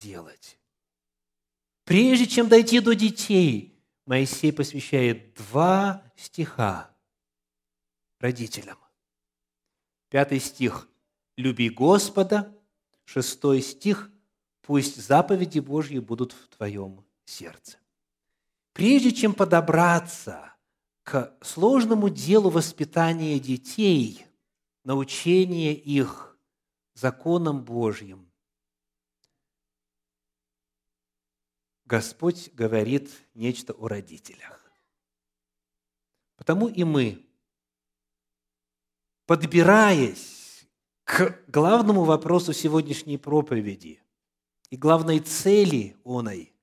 делать. 0.00 0.58
Прежде 1.84 2.26
чем 2.26 2.48
дойти 2.48 2.80
до 2.80 2.94
детей, 2.94 3.78
Моисей 4.06 4.52
посвящает 4.52 5.34
два 5.34 6.02
стиха 6.16 6.90
родителям. 8.18 8.78
Пятый 10.08 10.40
стих– 10.40 10.88
«Люби 11.36 11.68
Господа», 11.68 12.56
шестой 13.04 13.62
стих– 13.62 14.10
«Пусть 14.62 15.02
заповеди 15.02 15.58
Божьи 15.58 15.98
будут 15.98 16.32
в 16.32 16.48
твоем 16.48 17.04
сердце». 17.24 17.78
Прежде 18.72 19.10
чем 19.10 19.34
подобраться 19.34 20.54
к 21.02 21.36
сложному 21.42 22.08
делу 22.08 22.50
воспитания 22.50 23.40
детей, 23.40 24.24
научения 24.84 25.74
их 25.74 26.38
законам 26.94 27.64
Божьим, 27.64 28.29
Господь 31.90 32.54
говорит 32.54 33.10
нечто 33.34 33.72
о 33.72 33.88
родителях. 33.88 34.70
Потому 36.36 36.68
и 36.68 36.84
мы, 36.84 37.26
подбираясь 39.26 40.68
к 41.02 41.42
главному 41.48 42.04
вопросу 42.04 42.52
сегодняшней 42.52 43.18
проповеди 43.18 44.00
и 44.70 44.76
главной 44.76 45.18
цели 45.18 45.96
оной 46.04 46.54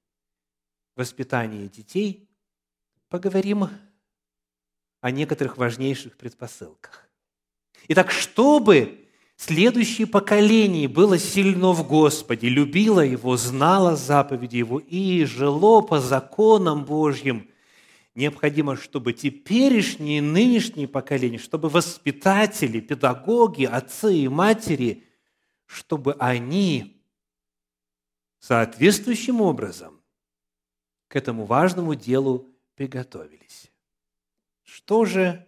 воспитания 0.95 1.67
детей, 1.67 2.29
поговорим 3.09 3.67
о 5.01 5.11
некоторых 5.11 5.57
важнейших 5.57 6.15
предпосылках. 6.15 7.05
Итак, 7.89 8.11
чтобы 8.11 9.06
следующее 9.37 10.07
поколение 10.07 10.87
было 10.87 11.17
сильно 11.17 11.71
в 11.71 11.87
Господе, 11.87 12.49
любило 12.49 13.01
Его, 13.01 13.37
знало 13.37 13.95
заповеди 13.95 14.57
Его 14.57 14.79
и 14.79 15.23
жило 15.25 15.81
по 15.81 15.99
законам 15.99 16.85
Божьим, 16.85 17.49
необходимо, 18.15 18.75
чтобы 18.75 19.13
теперешние 19.13 20.21
нынешние 20.21 20.87
поколения, 20.87 21.37
чтобы 21.37 21.69
воспитатели, 21.69 22.79
педагоги, 22.79 23.65
отцы 23.65 24.15
и 24.15 24.27
матери, 24.27 25.03
чтобы 25.67 26.13
они 26.13 26.99
соответствующим 28.39 29.41
образом 29.41 30.01
к 31.07 31.15
этому 31.15 31.45
важному 31.45 31.95
делу 31.95 32.49
приготовились. 32.75 33.71
Что 34.63 35.05
же 35.05 35.47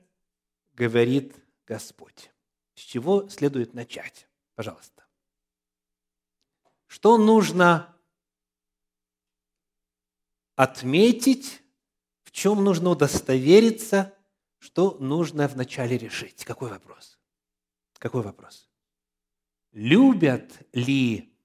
говорит 0.74 1.36
Господь? 1.66 2.32
С 2.80 2.82
чего 2.82 3.28
следует 3.28 3.74
начать? 3.74 4.30
Пожалуйста. 4.56 5.06
Что 6.88 7.18
нужно 7.18 7.94
отметить, 10.56 11.62
в 12.24 12.32
чем 12.32 12.64
нужно 12.64 12.92
удостовериться, 12.92 14.18
что 14.60 14.98
нужно 15.02 15.50
вначале 15.50 15.98
решить? 15.98 16.46
Какой 16.46 16.70
вопрос? 16.70 17.20
Какой 17.98 18.24
вопрос? 18.24 18.70
Любят 19.74 20.50
ли 20.72 21.38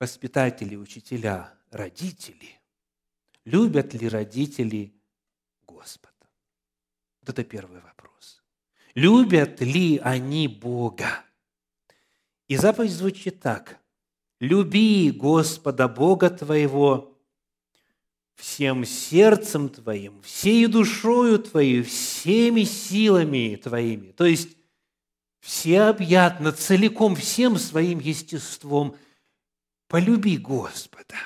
воспитатели, 0.00 0.74
учителя, 0.74 1.56
родители? 1.70 2.60
Любят 3.44 3.94
ли 3.94 4.08
родители 4.08 5.00
Господа? 5.64 6.28
Вот 7.20 7.28
это 7.28 7.44
первый 7.44 7.80
вопрос. 7.80 8.01
Любят 8.94 9.60
ли 9.60 9.98
они 9.98 10.48
Бога? 10.48 11.24
И 12.48 12.56
заповедь 12.56 12.92
звучит 12.92 13.40
так. 13.40 13.78
«Люби 14.40 15.12
Господа 15.12 15.86
Бога 15.86 16.28
твоего 16.28 17.16
всем 18.34 18.84
сердцем 18.84 19.68
твоим, 19.68 20.20
всей 20.22 20.66
душою 20.66 21.38
твоей, 21.38 21.82
всеми 21.82 22.64
силами 22.64 23.54
твоими». 23.54 24.10
То 24.10 24.24
есть, 24.24 24.56
всеобъятно, 25.38 26.50
целиком, 26.52 27.14
всем 27.14 27.56
своим 27.56 28.00
естеством 28.00 28.96
полюби 29.86 30.36
Господа. 30.36 31.16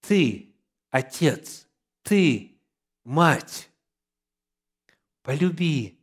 Ты, 0.00 0.54
отец, 0.90 1.66
ты, 2.02 2.60
мать, 3.04 3.68
полюби 5.22 5.95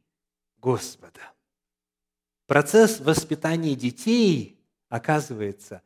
Господа. 0.63 1.33
Процесс 2.47 3.01
воспитания 3.01 3.75
детей, 3.75 4.57
оказывается, 4.87 5.81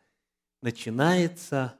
начинается 0.61 1.75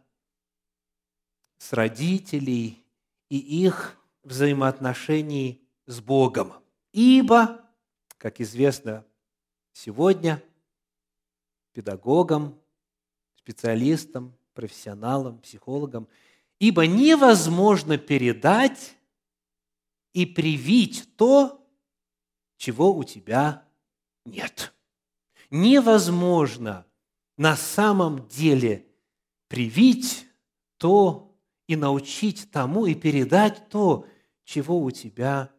с 1.60 1.74
родителей 1.74 2.84
и 3.30 3.38
их 3.38 4.00
взаимоотношений 4.24 5.62
с 5.86 6.02
Богом. 6.02 6.54
Ибо, 6.92 7.64
как 8.18 8.42
известно 8.42 9.06
сегодня, 9.74 10.42
педагогам, 11.74 12.60
специалистам, 13.36 14.36
профессионалам, 14.56 15.38
психологам, 15.38 16.08
ибо 16.58 16.88
невозможно 16.88 18.00
передать 18.00 18.98
и 20.14 20.26
привить 20.26 21.16
то, 21.16 21.64
чего 22.58 22.94
у 22.94 23.04
тебя 23.04 23.66
нет. 24.26 24.74
Невозможно 25.50 26.86
на 27.38 27.56
самом 27.56 28.28
деле 28.28 28.86
привить 29.48 30.28
то 30.78 31.36
и 31.68 31.76
научить 31.76 32.52
тому 32.52 32.86
и 32.86 32.96
передать 32.96 33.70
то, 33.70 34.06
чего 34.44 34.82
у 34.82 34.92
тебя 34.92 35.52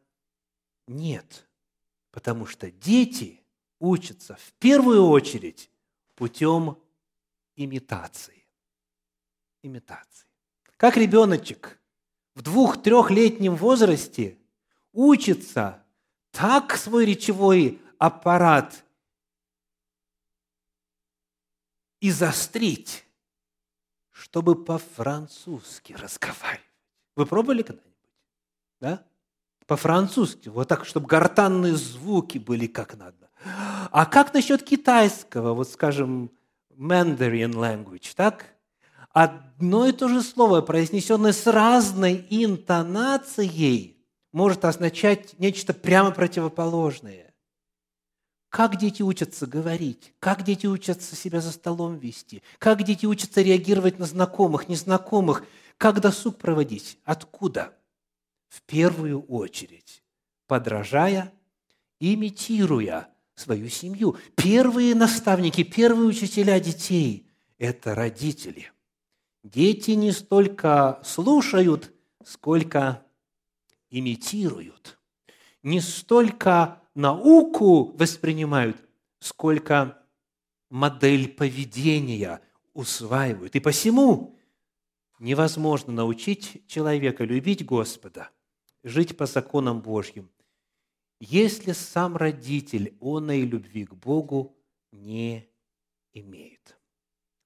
нет. 0.87 1.49
Потому 2.11 2.47
что 2.47 2.71
дети 2.71 3.41
учатся 3.79 4.37
в 4.37 4.53
первую 4.55 5.07
очередь 5.07 5.71
путем 6.15 6.79
имитации. 7.57 8.45
Имитации. 9.63 10.27
Как 10.77 10.97
ребеночек 10.97 11.81
в 12.35 12.43
двух-трехлетнем 12.43 13.57
возрасте 13.57 14.39
учится 14.93 15.85
так 16.39 16.77
свой 16.77 17.05
речевой 17.05 17.81
аппарат 17.99 18.85
и 21.99 22.13
застрить, 22.13 23.05
чтобы 24.13 24.55
по-французски 24.55 25.95
разговаривать. 25.95 26.63
Вы 27.17 27.27
пробовали 27.27 27.63
когда-нибудь? 27.63 28.15
Да? 28.81 29.05
По-французски, 29.67 30.49
вот 30.49 30.69
так, 30.69 30.87
чтобы 30.87 31.09
гортанные 31.09 31.75
звуки 31.75 32.39
были 32.39 32.69
как 32.69 32.97
надо. 32.97 33.31
А 33.91 34.07
как 34.07 34.33
насчет 34.33 34.63
китайского, 34.63 35.55
вот 35.55 35.69
скажем, 35.69 36.31
Mandarin 36.71 37.53
language, 37.53 38.13
так? 38.15 38.55
Одно 39.11 39.87
и 39.87 39.93
то 39.93 40.07
же 40.07 40.23
слово, 40.23 40.61
произнесенное 40.61 41.33
с 41.33 41.49
разной 41.49 42.25
интонацией– 42.31 43.97
может 44.33 44.65
означать 44.65 45.39
нечто 45.39 45.73
прямо 45.73 46.11
противоположное. 46.11 47.35
Как 48.51 48.77
дети 48.77 49.03
учатся 49.03 49.47
говорить? 49.47 50.15
Как 50.21 50.43
дети 50.43 50.67
учатся 50.67 51.15
себя 51.15 51.41
за 51.41 51.53
столом 51.53 51.99
вести? 51.99 52.43
Как 52.59 52.83
дети 52.83 53.05
учатся 53.05 53.43
реагировать 53.43 53.99
на 53.99 54.07
знакомых, 54.07 54.69
незнакомых? 54.69 55.45
Как 55.77 56.01
досуг 56.01 56.39
проводить? 56.39 56.99
Откуда? 57.05 57.75
В 58.49 58.63
первую 58.63 59.21
очередь, 59.23 60.03
подражая, 60.47 61.33
имитируя 62.01 63.09
свою 63.35 63.69
семью. 63.69 64.17
Первые 64.35 64.95
наставники, 64.95 65.63
первые 65.63 66.09
учителя 66.09 66.59
детей– 66.59 67.31
это 67.59 67.95
родители. 67.95 68.73
Дети 69.45 69.93
не 69.93 70.13
столько 70.13 71.01
слушают, 71.05 71.93
сколько 72.25 73.03
имитируют. 73.91 74.99
Не 75.63 75.81
столько 75.81 76.83
науку 76.95 77.97
воспринимают, 77.97 78.77
сколько 79.21 80.03
модель 80.71 81.29
поведения 81.29 82.41
усваивают. 82.75 83.55
И 83.57 83.61
посему 83.61 84.39
невозможно 85.19 85.93
научить 85.93 86.67
человека 86.69 87.25
любить 87.25 87.65
Господа, 87.65 88.31
жить 88.83 89.17
по 89.17 89.27
законам 89.27 89.81
Божьим, 89.81 90.31
если 91.21 91.73
сам 91.73 92.17
родитель 92.17 92.97
оной 93.01 93.41
любви 93.41 93.85
к 93.85 93.95
Богу 93.95 94.57
не 94.93 95.49
имеет. 96.13 96.79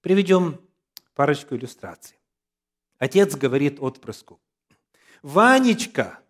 Приведем 0.00 0.60
парочку 1.14 1.56
иллюстраций. 1.56 2.18
Отец 2.98 3.34
говорит 3.34 3.80
отпрыску, 3.80 4.40
«Ванечка, 5.22 6.21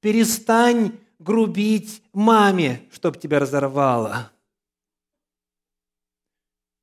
перестань 0.00 0.98
грубить 1.18 2.02
маме, 2.12 2.88
чтоб 2.92 3.18
тебя 3.18 3.38
разорвало. 3.38 4.32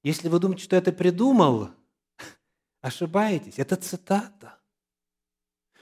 Если 0.03 0.29
вы 0.29 0.39
думаете, 0.39 0.63
что 0.63 0.75
это 0.75 0.91
придумал 0.91 1.71
Ошибаетесь, 2.81 3.57
это 3.57 3.75
цитата. 3.75 4.59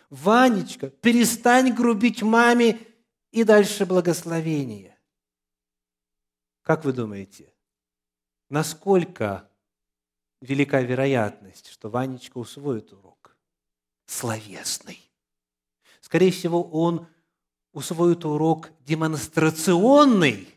Ванечка, 0.09 0.89
перестань 0.89 1.73
грубить 1.73 2.21
маме 2.21 2.79
и 3.31 3.43
дальше 3.43 3.85
благословение. 3.85 4.97
Как 6.61 6.85
вы 6.85 6.93
думаете, 6.93 7.53
насколько 8.49 9.49
велика 10.39 10.81
вероятность, 10.81 11.67
что 11.67 11.89
Ванечка 11.89 12.37
усвоит 12.37 12.93
урок? 12.93 13.35
Словесный. 14.05 15.11
Скорее 15.99 16.31
всего, 16.31 16.63
он 16.63 17.07
усвоит 17.73 18.23
урок 18.23 18.69
демонстрационный. 18.81 20.47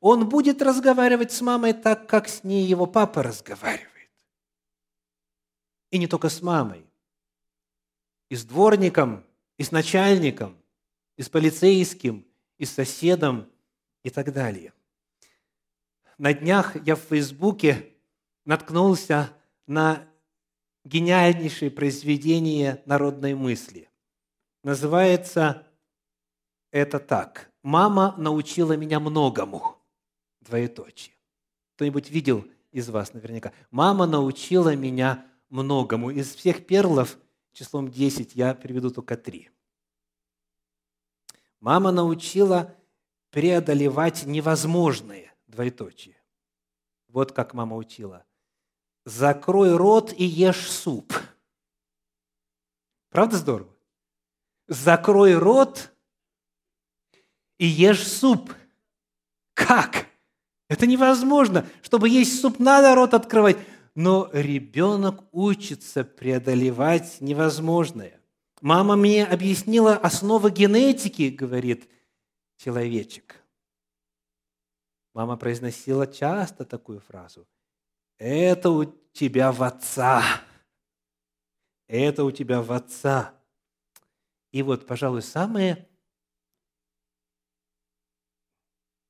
Он 0.00 0.28
будет 0.28 0.62
разговаривать 0.62 1.32
с 1.32 1.40
мамой 1.42 1.74
так, 1.74 2.08
как 2.08 2.28
с 2.28 2.42
ней 2.42 2.64
его 2.64 2.86
папа 2.86 3.22
разговаривает. 3.22 4.10
И 5.90 5.98
не 5.98 6.06
только 6.06 6.28
с 6.28 6.40
мамой. 6.40 6.86
И 8.30 8.36
с 8.36 8.44
дворником, 8.44 9.24
и 9.58 9.64
с 9.64 9.72
начальником, 9.72 10.56
и 11.16 11.22
с 11.22 11.28
полицейским, 11.28 12.24
и 12.56 12.64
с 12.64 12.70
соседом, 12.72 13.50
и 14.02 14.10
так 14.10 14.32
далее. 14.32 14.72
На 16.16 16.32
днях 16.32 16.76
я 16.86 16.96
в 16.96 17.00
Фейсбуке 17.00 17.92
наткнулся 18.44 19.30
на 19.66 20.06
гениальнейшее 20.84 21.70
произведение 21.70 22.82
народной 22.86 23.34
мысли. 23.34 23.90
Называется 24.62 25.66
это 26.70 26.98
так. 26.98 27.50
«Мама 27.62 28.14
научила 28.16 28.76
меня 28.76 29.00
многому». 29.00 29.76
Двоеточие. 30.40 31.14
Кто-нибудь 31.74 32.10
видел 32.10 32.46
из 32.72 32.88
вас 32.88 33.12
наверняка? 33.12 33.52
«Мама 33.70 34.06
научила 34.06 34.74
меня 34.74 35.26
многому». 35.50 36.10
Из 36.10 36.34
всех 36.34 36.66
перлов 36.66 37.18
числом 37.52 37.90
10 37.90 38.34
я 38.34 38.54
приведу 38.54 38.90
только 38.90 39.16
три. 39.16 39.50
Мама 41.60 41.92
научила 41.92 42.74
преодолевать 43.30 44.24
невозможное. 44.24 45.34
Двоеточие. 45.46 46.16
Вот 47.08 47.32
как 47.32 47.54
мама 47.54 47.76
учила. 47.76 48.24
Закрой 49.04 49.76
рот 49.76 50.12
и 50.16 50.24
ешь 50.24 50.70
суп. 50.70 51.12
Правда 53.10 53.36
здорово? 53.36 53.76
Закрой 54.68 55.36
рот 55.36 55.92
и 57.60 57.66
ешь 57.66 58.08
суп. 58.08 58.54
Как? 59.52 60.06
Это 60.68 60.86
невозможно. 60.86 61.66
Чтобы 61.82 62.08
есть 62.08 62.40
суп, 62.40 62.58
надо 62.58 62.94
рот 62.94 63.12
открывать. 63.12 63.58
Но 63.94 64.30
ребенок 64.32 65.22
учится 65.30 66.02
преодолевать 66.02 67.20
невозможное. 67.20 68.18
Мама 68.62 68.96
мне 68.96 69.26
объяснила 69.26 69.94
основы 69.94 70.50
генетики, 70.50 71.28
говорит 71.28 71.86
человечек. 72.56 73.36
Мама 75.12 75.36
произносила 75.36 76.06
часто 76.06 76.64
такую 76.64 77.00
фразу. 77.00 77.46
Это 78.16 78.70
у 78.70 78.86
тебя 79.12 79.52
в 79.52 79.62
отца. 79.62 80.22
Это 81.88 82.24
у 82.24 82.30
тебя 82.30 82.62
в 82.62 82.72
отца. 82.72 83.34
И 84.50 84.62
вот, 84.62 84.86
пожалуй, 84.86 85.20
самое 85.20 85.89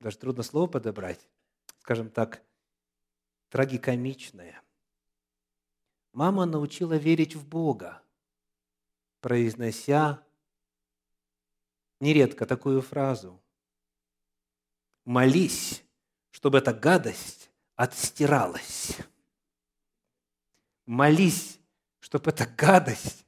даже 0.01 0.17
трудно 0.17 0.43
слово 0.43 0.67
подобрать, 0.67 1.29
скажем 1.79 2.09
так, 2.09 2.43
трагикомичное. 3.49 4.61
Мама 6.11 6.45
научила 6.45 6.95
верить 6.97 7.35
в 7.35 7.47
Бога, 7.47 8.01
произнося 9.19 10.21
нередко 11.99 12.45
такую 12.45 12.81
фразу. 12.81 13.39
«Молись, 15.05 15.83
чтобы 16.31 16.57
эта 16.57 16.73
гадость 16.73 17.51
отстиралась». 17.75 18.97
Молись, 20.87 21.59
чтобы 21.99 22.31
эта 22.31 22.45
гадость 22.45 23.25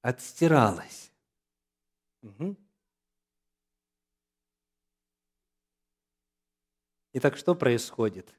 отстиралась. 0.00 1.12
Угу. 2.22 2.56
Итак, 7.14 7.36
что 7.36 7.54
происходит? 7.54 8.34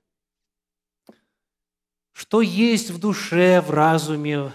Что 2.11 2.41
есть 2.41 2.91
в 2.91 2.99
душе, 2.99 3.61
в 3.61 3.71
разуме, 3.71 4.51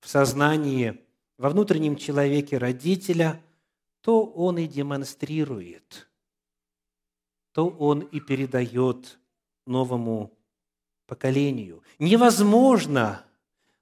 в 0.00 0.08
сознании, 0.08 0.98
во 1.36 1.50
внутреннем 1.50 1.96
человеке 1.96 2.56
родителя, 2.56 3.42
то 4.00 4.24
он 4.24 4.58
и 4.58 4.66
демонстрирует, 4.66 6.08
то 7.52 7.68
он 7.68 8.00
и 8.00 8.20
передает 8.20 9.18
новому 9.66 10.32
поколению. 11.06 11.82
Невозможно 11.98 13.24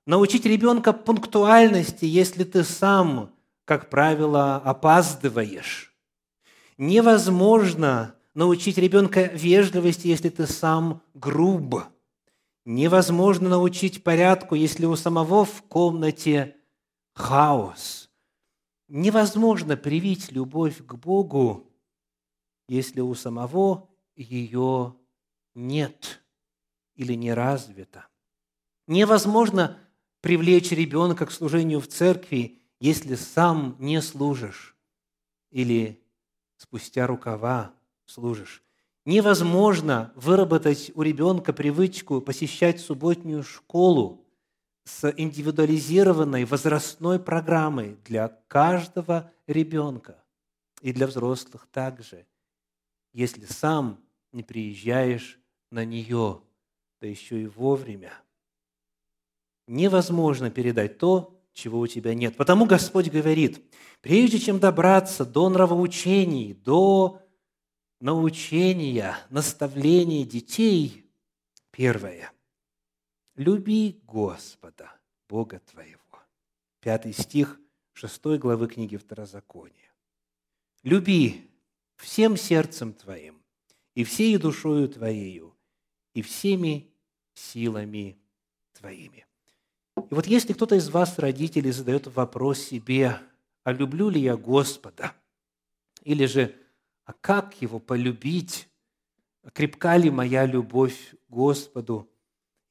научить 0.06 0.44
ребенка 0.44 0.92
пунктуальности, 0.92 2.04
если 2.04 2.42
ты 2.42 2.64
сам, 2.64 3.32
как 3.64 3.90
правило, 3.90 4.56
опаздываешь. 4.56 5.94
Невозможно 6.78 8.15
научить 8.36 8.76
ребенка 8.76 9.24
вежливости, 9.24 10.08
если 10.08 10.28
ты 10.28 10.46
сам 10.46 11.02
груб. 11.14 11.76
Невозможно 12.66 13.48
научить 13.48 14.04
порядку, 14.04 14.54
если 14.54 14.84
у 14.84 14.94
самого 14.94 15.46
в 15.46 15.62
комнате 15.62 16.56
хаос. 17.14 18.10
Невозможно 18.88 19.76
привить 19.76 20.30
любовь 20.30 20.84
к 20.84 20.94
Богу, 20.94 21.72
если 22.68 23.00
у 23.00 23.14
самого 23.14 23.88
ее 24.16 24.94
нет 25.54 26.22
или 26.94 27.14
не 27.14 27.32
развита. 27.32 28.06
Невозможно 28.86 29.78
привлечь 30.20 30.72
ребенка 30.72 31.24
к 31.24 31.32
служению 31.32 31.80
в 31.80 31.88
церкви, 31.88 32.60
если 32.80 33.14
сам 33.14 33.76
не 33.78 34.02
служишь 34.02 34.76
или 35.50 36.04
спустя 36.58 37.06
рукава 37.06 37.75
служишь. 38.06 38.62
Невозможно 39.04 40.12
выработать 40.16 40.90
у 40.94 41.02
ребенка 41.02 41.52
привычку 41.52 42.20
посещать 42.20 42.80
субботнюю 42.80 43.44
школу 43.44 44.24
с 44.84 45.12
индивидуализированной 45.16 46.44
возрастной 46.44 47.20
программой 47.20 47.98
для 48.04 48.28
каждого 48.48 49.30
ребенка 49.46 50.25
и 50.80 50.92
для 50.92 51.06
взрослых 51.06 51.68
также, 51.70 52.26
если 53.12 53.44
сам 53.44 54.00
не 54.32 54.42
приезжаешь 54.42 55.38
на 55.70 55.84
нее, 55.84 56.40
да 57.00 57.06
еще 57.06 57.42
и 57.42 57.46
вовремя. 57.46 58.12
Невозможно 59.66 60.50
передать 60.50 60.98
то, 60.98 61.36
чего 61.52 61.80
у 61.80 61.86
тебя 61.86 62.14
нет. 62.14 62.36
Потому 62.36 62.66
Господь 62.66 63.08
говорит, 63.08 63.62
прежде 64.00 64.38
чем 64.38 64.58
добраться 64.58 65.25
до 65.25 65.48
нравоучений, 65.48 66.54
до 66.54 67.25
научения, 68.00 69.16
наставления 69.30 70.24
детей, 70.24 71.04
первое– 71.70 72.32
люби 73.36 74.00
Господа, 74.06 74.90
Бога 75.28 75.60
твоего. 75.70 76.00
Пятый 76.80 77.12
стих 77.12 77.58
шестой 77.92 78.38
главы 78.38 78.68
книги 78.68 78.96
Второзакония. 78.96 79.92
Люби 80.82 81.50
всем 81.96 82.36
сердцем 82.36 82.92
твоим, 82.92 83.42
и 83.94 84.04
всей 84.04 84.36
душою 84.38 84.88
твоею, 84.88 85.56
и 86.14 86.22
всеми 86.22 86.90
силами 87.34 88.18
твоими. 88.72 89.26
И 89.96 90.14
вот 90.14 90.26
если 90.26 90.52
кто-то 90.52 90.74
из 90.74 90.90
вас, 90.90 91.18
родителей, 91.18 91.72
задает 91.72 92.06
вопрос 92.06 92.58
себе, 92.58 93.20
а 93.64 93.72
люблю 93.72 94.10
ли 94.10 94.20
я 94.20 94.36
Господа? 94.36 95.14
Или 96.02 96.26
же 96.26 96.54
а 97.06 97.12
как 97.12 97.62
его 97.62 97.78
полюбить? 97.78 98.68
Крепка 99.54 99.96
ли 99.96 100.10
моя 100.10 100.44
любовь 100.44 101.14
Господу? 101.28 102.10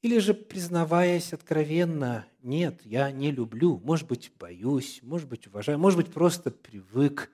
Или 0.02 0.18
же, 0.18 0.34
признаваясь 0.34 1.32
откровенно, 1.32 2.26
нет, 2.42 2.84
я 2.84 3.10
не 3.10 3.30
люблю, 3.32 3.78
может 3.78 4.06
быть, 4.06 4.30
боюсь, 4.38 5.00
может 5.02 5.28
быть, 5.28 5.46
уважаю, 5.46 5.78
может 5.78 5.98
быть, 5.98 6.12
просто 6.12 6.50
привык. 6.50 7.32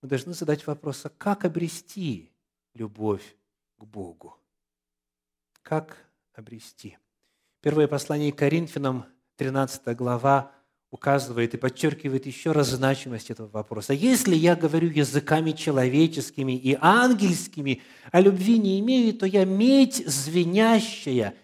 Мы 0.00 0.08
должны 0.08 0.32
задать 0.32 0.66
вопрос, 0.66 1.04
а 1.04 1.10
как 1.10 1.44
обрести 1.44 2.32
любовь 2.74 3.36
к 3.76 3.84
Богу? 3.84 4.34
Как 5.62 6.08
обрести? 6.32 6.96
Первое 7.60 7.86
послание 7.86 8.32
к 8.32 8.38
Коринфянам, 8.38 9.04
13 9.36 9.94
глава, 9.94 10.52
указывает 10.90 11.54
и 11.54 11.58
подчеркивает 11.58 12.26
еще 12.26 12.52
раз 12.52 12.68
значимость 12.68 13.30
этого 13.30 13.48
вопроса. 13.48 13.92
Если 13.92 14.34
я 14.34 14.56
говорю 14.56 14.88
языками 14.88 15.52
человеческими 15.52 16.52
и 16.56 16.76
ангельскими, 16.80 17.82
а 18.10 18.20
любви 18.20 18.58
не 18.58 18.80
имею, 18.80 19.12
то 19.14 19.26
я 19.26 19.44
медь 19.44 20.02
звенящая 20.06 21.34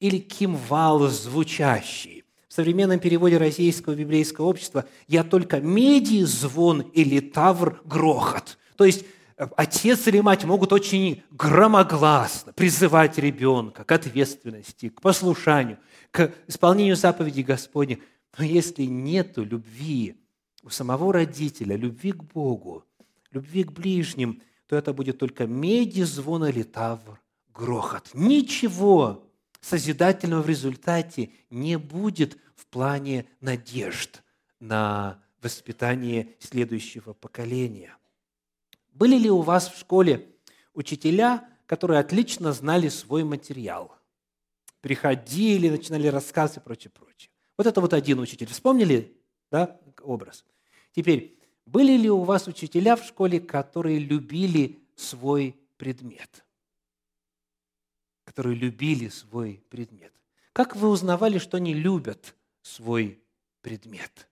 или 0.00 0.18
кимвал 0.18 1.08
звучащий. 1.08 2.24
в 2.48 2.54
современном 2.54 3.00
переводе 3.00 3.36
Российского 3.36 3.94
библейского 3.94 4.46
общества 4.46 4.86
«я 5.08 5.24
только 5.24 5.60
меди, 5.60 6.22
звон 6.22 6.82
или 6.82 7.20
тавр, 7.20 7.80
грохот». 7.84 8.58
То 8.76 8.84
есть 8.84 9.04
э, 9.36 9.46
отец 9.56 10.06
или 10.06 10.20
мать 10.20 10.44
могут 10.44 10.72
очень 10.72 11.24
громогласно 11.32 12.52
призывать 12.52 13.18
ребенка 13.18 13.82
к 13.84 13.90
ответственности, 13.92 14.88
к 14.88 15.00
послушанию, 15.00 15.78
к 16.10 16.32
исполнению 16.46 16.96
заповедей 16.96 17.42
Господних. 17.42 17.98
Но 18.36 18.44
если 18.44 18.84
нет 18.84 19.36
любви 19.36 20.16
у 20.62 20.70
самого 20.70 21.12
родителя, 21.12 21.76
любви 21.76 22.12
к 22.12 22.22
Богу, 22.24 22.84
любви 23.30 23.64
к 23.64 23.72
ближним, 23.72 24.42
то 24.66 24.76
это 24.76 24.92
будет 24.92 25.18
только 25.18 25.46
меди, 25.46 26.02
звон 26.02 26.46
или 26.46 26.62
тавр, 26.62 27.20
грохот. 27.52 28.10
Ничего 28.14 29.30
созидательного 29.60 30.42
в 30.42 30.48
результате 30.48 31.30
не 31.50 31.78
будет 31.78 32.38
в 32.56 32.66
плане 32.66 33.26
надежд 33.40 34.22
на 34.58 35.22
воспитание 35.42 36.34
следующего 36.40 37.12
поколения. 37.12 37.96
Были 38.92 39.16
ли 39.16 39.30
у 39.30 39.42
вас 39.42 39.68
в 39.68 39.78
школе 39.78 40.28
учителя, 40.72 41.48
которые 41.66 42.00
отлично 42.00 42.52
знали 42.52 42.88
свой 42.88 43.24
материал? 43.24 43.96
Приходили, 44.80 45.68
начинали 45.68 46.08
рассказы 46.08 46.60
и 46.60 46.62
прочее, 46.62 46.90
прочее. 46.90 47.30
Вот 47.56 47.66
это 47.66 47.80
вот 47.80 47.92
один 47.92 48.18
учитель. 48.18 48.48
Вспомнили 48.48 49.16
да, 49.50 49.80
образ? 50.02 50.44
Теперь, 50.92 51.38
были 51.66 51.96
ли 51.96 52.10
у 52.10 52.22
вас 52.22 52.46
учителя 52.46 52.96
в 52.96 53.04
школе, 53.04 53.40
которые 53.40 53.98
любили 53.98 54.82
свой 54.96 55.56
предмет? 55.76 56.44
Которые 58.24 58.56
любили 58.56 59.08
свой 59.08 59.62
предмет. 59.68 60.12
Как 60.52 60.76
вы 60.76 60.88
узнавали, 60.88 61.38
что 61.38 61.56
они 61.56 61.74
любят 61.74 62.34
свой 62.62 63.22
предмет. 63.60 64.28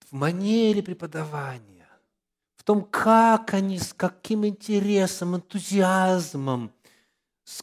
В 0.00 0.12
манере 0.12 0.82
преподавания, 0.82 1.88
в 2.56 2.62
том, 2.62 2.82
как 2.84 3.54
они, 3.54 3.78
с 3.78 3.92
каким 3.92 4.46
интересом, 4.46 5.36
энтузиазмом, 5.36 6.72
с 7.44 7.62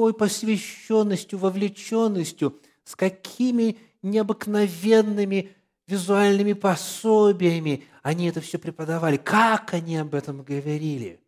какой 0.00 0.14
посвященностью, 0.14 1.38
вовлеченностью, 1.38 2.58
с 2.84 2.96
какими 2.96 3.76
необыкновенными 4.00 5.54
визуальными 5.86 6.54
пособиями 6.54 7.84
они 8.02 8.26
это 8.26 8.40
все 8.40 8.58
преподавали, 8.58 9.18
как 9.18 9.74
они 9.74 9.98
об 9.98 10.14
этом 10.14 10.42
говорили. 10.42 11.20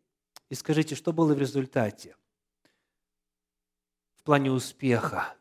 И 0.49 0.55
скажите, 0.55 0.95
что 0.95 1.13
было 1.13 1.35
в 1.35 1.39
результате? 1.39 2.17
в 4.15 4.23
плане 4.25 4.53
успеха. 4.53 5.35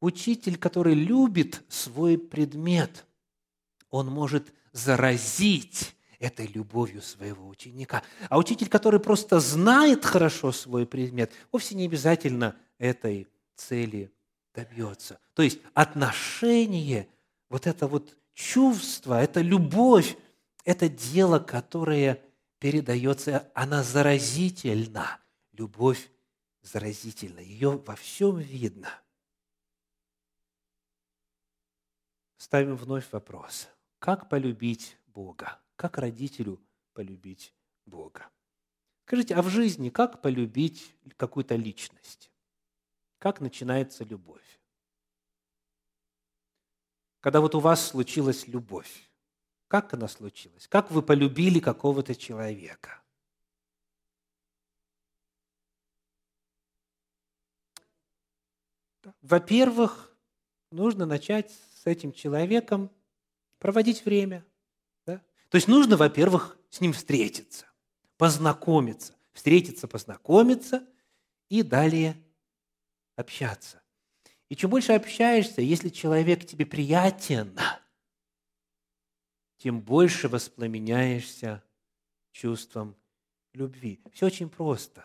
Учитель, 0.00 0.56
который 0.56 0.94
любит 0.94 1.62
свой 1.68 2.16
предмет, 2.18 3.04
он 3.90 4.06
может 4.06 4.52
заразить 4.72 5.94
этой 6.22 6.46
любовью 6.46 7.02
своего 7.02 7.48
ученика. 7.48 8.04
А 8.30 8.38
учитель, 8.38 8.68
который 8.68 9.00
просто 9.00 9.40
знает 9.40 10.04
хорошо 10.04 10.52
свой 10.52 10.86
предмет, 10.86 11.32
вовсе 11.50 11.74
не 11.74 11.84
обязательно 11.84 12.56
этой 12.78 13.26
цели 13.56 14.12
добьется. 14.54 15.18
То 15.34 15.42
есть 15.42 15.58
отношение, 15.74 17.08
вот 17.50 17.66
это 17.66 17.88
вот 17.88 18.16
чувство, 18.34 19.20
это 19.20 19.40
любовь, 19.40 20.16
это 20.64 20.88
дело, 20.88 21.40
которое 21.40 22.22
передается, 22.60 23.50
она 23.52 23.82
заразительна. 23.82 25.18
Любовь 25.52 26.08
заразительна, 26.62 27.40
ее 27.40 27.78
во 27.78 27.96
всем 27.96 28.38
видно. 28.38 28.90
Ставим 32.36 32.76
вновь 32.76 33.10
вопрос. 33.10 33.68
Как 33.98 34.28
полюбить 34.28 34.96
Бога? 35.08 35.58
Как 35.82 35.98
родителю 35.98 36.64
полюбить 36.92 37.52
Бога? 37.86 38.30
Скажите, 39.04 39.34
а 39.34 39.42
в 39.42 39.48
жизни 39.48 39.88
как 39.88 40.22
полюбить 40.22 40.94
какую-то 41.16 41.56
личность? 41.56 42.30
Как 43.18 43.40
начинается 43.40 44.04
любовь? 44.04 44.60
Когда 47.18 47.40
вот 47.40 47.56
у 47.56 47.58
вас 47.58 47.84
случилась 47.84 48.46
любовь, 48.46 49.10
как 49.66 49.92
она 49.92 50.06
случилась? 50.06 50.68
Как 50.68 50.92
вы 50.92 51.02
полюбили 51.02 51.58
какого-то 51.58 52.14
человека? 52.14 53.02
Во-первых, 59.20 60.16
нужно 60.70 61.06
начать 61.06 61.50
с 61.50 61.86
этим 61.86 62.12
человеком 62.12 62.88
проводить 63.58 64.04
время. 64.04 64.46
То 65.52 65.56
есть 65.56 65.68
нужно, 65.68 65.98
во-первых, 65.98 66.56
с 66.70 66.80
ним 66.80 66.94
встретиться, 66.94 67.66
познакомиться, 68.16 69.14
встретиться, 69.34 69.86
познакомиться 69.86 70.88
и 71.50 71.62
далее 71.62 72.16
общаться. 73.16 73.82
И 74.48 74.56
чем 74.56 74.70
больше 74.70 74.92
общаешься, 74.92 75.60
если 75.60 75.90
человек 75.90 76.46
тебе 76.46 76.64
приятен, 76.64 77.54
тем 79.58 79.82
больше 79.82 80.30
воспламеняешься 80.30 81.62
чувством 82.32 82.96
любви. 83.52 84.02
Все 84.12 84.26
очень 84.26 84.48
просто. 84.48 85.04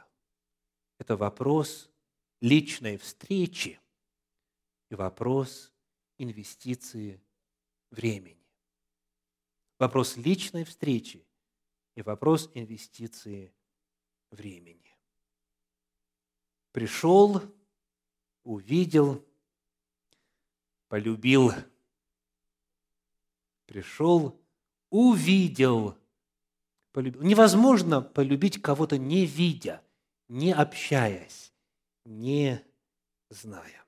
Это 0.98 1.18
вопрос 1.18 1.90
личной 2.40 2.98
встречи– 2.98 3.80
и 4.90 4.96
вопрос 4.96 5.74
инвестиции 6.18 7.22
времени. 7.92 8.47
Вопрос 9.80 10.18
личной 10.18 10.64
встречи 10.64 11.26
и 11.96 12.02
вопрос 12.02 12.50
инвестиции 12.54 13.54
времени. 14.32 14.98
Пришел, 16.72 17.42
увидел, 18.44 19.24
полюбил. 20.88 21.52
Пришел, 23.66 24.40
увидел, 24.90 25.98
полюбил. 26.92 27.22
Невозможно 27.22 28.02
полюбить 28.02 28.62
кого-то 28.62 28.98
не 28.98 29.26
видя, 29.26 29.84
не 30.28 30.54
общаясь, 30.54 31.54
не 32.06 32.64
зная. 33.30 33.86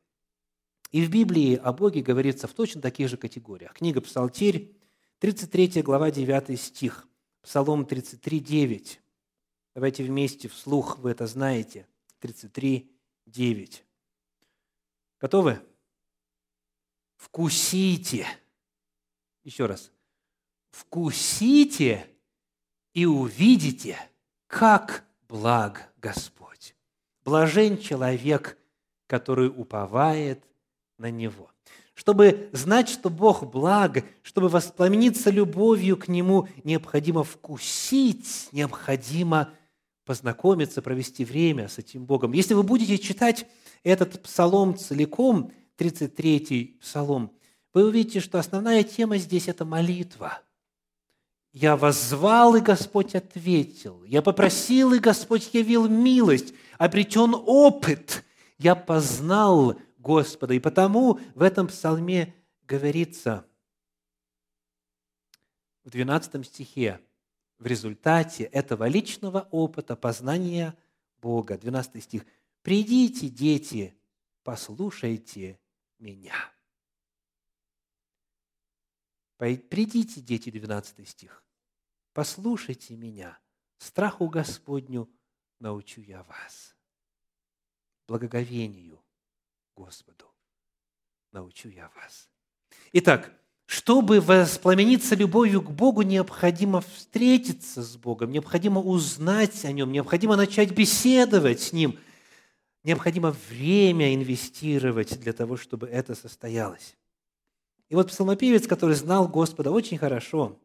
И 0.92 1.04
в 1.06 1.10
Библии 1.10 1.56
о 1.56 1.72
Боге 1.72 2.02
говорится 2.02 2.48
в 2.48 2.54
точно 2.54 2.82
таких 2.82 3.10
же 3.10 3.18
категориях. 3.18 3.74
Книга 3.74 4.02
Псалтирь, 4.02 4.76
33 5.20 5.82
глава, 5.82 6.12
9 6.12 6.60
стих. 6.60 7.08
Псалом 7.42 7.86
33, 7.86 8.40
9. 8.40 9.02
Давайте 9.76 10.04
вместе 10.04 10.48
вслух, 10.48 10.98
вы 11.00 11.12
это 11.12 11.28
знаете. 11.28 11.88
33, 12.20 12.90
9. 13.26 13.86
Готовы? 15.20 15.62
Вкусите. 17.18 18.26
Еще 19.44 19.66
раз. 19.66 19.92
Вкусите 20.72 22.10
и 22.94 23.06
увидите, 23.06 23.98
как 24.48 25.06
благ 25.28 25.92
Господь. 25.98 26.76
Блажен 27.26 27.78
человек, 27.78 28.58
который 29.08 29.50
уповает 29.50 30.46
на 30.98 31.12
Него. 31.12 31.52
Чтобы 32.00 32.50
знать, 32.54 32.88
что 32.88 33.10
Бог 33.10 33.44
благ, 33.52 34.06
чтобы 34.22 34.48
воспламениться 34.48 35.30
любовью 35.30 35.98
к 35.98 36.08
Нему, 36.08 36.48
необходимо 36.64 37.26
вкусить, 37.26 38.48
необходимо 38.54 39.50
познакомиться, 40.06 40.82
провести 40.82 41.26
время 41.26 41.68
с 41.68 41.78
этим 41.78 42.06
Богом. 42.06 42.32
Если 42.32 42.54
вы 42.54 42.64
будете 42.64 42.98
читать 42.98 43.46
этот 43.84 44.24
псалом 44.24 44.78
целиком, 44.78 45.52
33-й 45.78 46.78
псалом, 46.82 47.34
вы 47.74 47.88
увидите, 47.88 48.22
что 48.22 48.40
основная 48.40 48.84
тема 48.84 49.18
здесь– 49.18 49.48
это 49.50 49.66
молитва. 49.66 50.40
«Я 51.52 51.76
воззвал, 51.76 52.56
и 52.56 52.62
Господь 52.62 53.14
ответил. 53.14 54.06
Я 54.06 54.22
попросил, 54.22 54.94
и 54.94 55.00
Господь 55.00 55.50
явил 55.52 55.90
милость. 55.90 56.54
Обретен 56.78 57.36
опыт. 57.36 58.24
Я 58.58 58.76
познал 58.76 59.76
Господа. 60.00 60.54
И 60.54 60.60
потому 60.60 61.20
в 61.36 61.44
этом 61.44 61.68
псалме 61.68 62.34
говорится 62.64 63.46
в 65.84 65.90
12 65.92 66.46
стихе, 66.46 67.00
в 67.60 67.66
результате 67.66 68.46
этого 68.46 68.88
личного 68.88 69.48
опыта 69.52 69.96
познания 69.96 70.78
Бога, 71.22 71.58
12 71.58 72.04
стих, 72.04 72.26
«Придите, 72.62 73.30
дети, 73.30 73.98
послушайте 74.44 75.60
меня». 76.00 76.34
Придите, 79.38 80.20
дети, 80.20 80.50
12 80.50 81.08
стих, 81.08 81.44
послушайте 82.14 82.98
меня, 82.98 83.40
страху 83.78 84.28
Господню 84.28 85.10
научу 85.60 86.02
я 86.02 86.24
вас. 86.24 86.76
благоговению 88.06 88.99
Господу. 89.80 90.26
Научу 91.32 91.70
я 91.70 91.90
вас. 91.96 92.30
Итак, 92.92 93.32
чтобы 93.66 94.20
воспламениться 94.20 95.16
любовью 95.16 95.62
к 95.62 95.72
Богу, 95.72 96.02
необходимо 96.02 96.82
встретиться 96.82 97.82
с 97.82 97.96
Богом, 97.96 98.32
необходимо 98.32 98.82
узнать 98.82 99.64
о 99.64 99.72
Нем, 99.72 99.94
необходимо 99.94 100.36
начать 100.36 100.72
беседовать 100.72 101.62
с 101.62 101.72
Ним, 101.72 101.98
необходимо 102.84 103.34
время 103.50 104.14
инвестировать 104.14 105.18
для 105.18 105.32
того, 105.32 105.56
чтобы 105.56 105.88
это 105.88 106.14
состоялось. 106.14 106.98
И 107.88 107.96
вот 107.96 108.10
псалмопевец, 108.10 108.68
который 108.68 108.96
знал 108.96 109.30
Господа 109.30 109.72
очень 109.72 109.98
хорошо, 109.98 110.60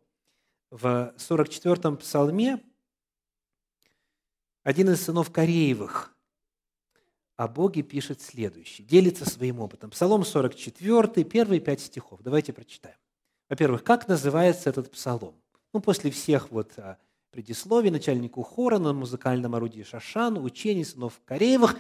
в 0.71 1.15
44-м 1.19 1.99
псалме 1.99 2.61
один 4.65 4.91
из 4.91 5.05
сынов 5.05 5.31
Кореевых 5.31 6.14
о 7.37 7.49
Боге 7.49 7.83
пишет 7.83 8.21
следующее, 8.21 8.87
делится 8.87 9.29
своим 9.29 9.61
опытом. 9.61 9.91
Псалом 9.91 10.25
44, 10.25 11.25
первые 11.25 11.61
пять 11.61 11.81
стихов. 11.81 12.21
Давайте 12.23 12.53
прочитаем. 12.53 12.97
Во-первых, 13.49 13.83
как 13.83 14.09
называется 14.09 14.71
этот 14.71 14.91
псалом? 14.91 15.35
Ну, 15.73 15.81
после 15.81 16.11
всех 16.11 16.51
вот 16.51 16.73
а, 16.79 16.99
предисловий 17.31 17.91
начальнику 17.91 18.43
хора 18.43 18.79
на 18.79 18.93
музыкальном 18.93 19.55
орудии 19.55 19.83
Шашан, 19.83 20.39
учений 20.39 20.85
сынов 20.85 21.21
Кореевых. 21.25 21.79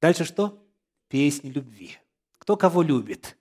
Дальше 0.00 0.24
что? 0.24 0.60
Песни 1.08 1.50
любви. 1.50 1.96
Кто 2.38 2.56
кого 2.56 2.82
любит? 2.82 3.36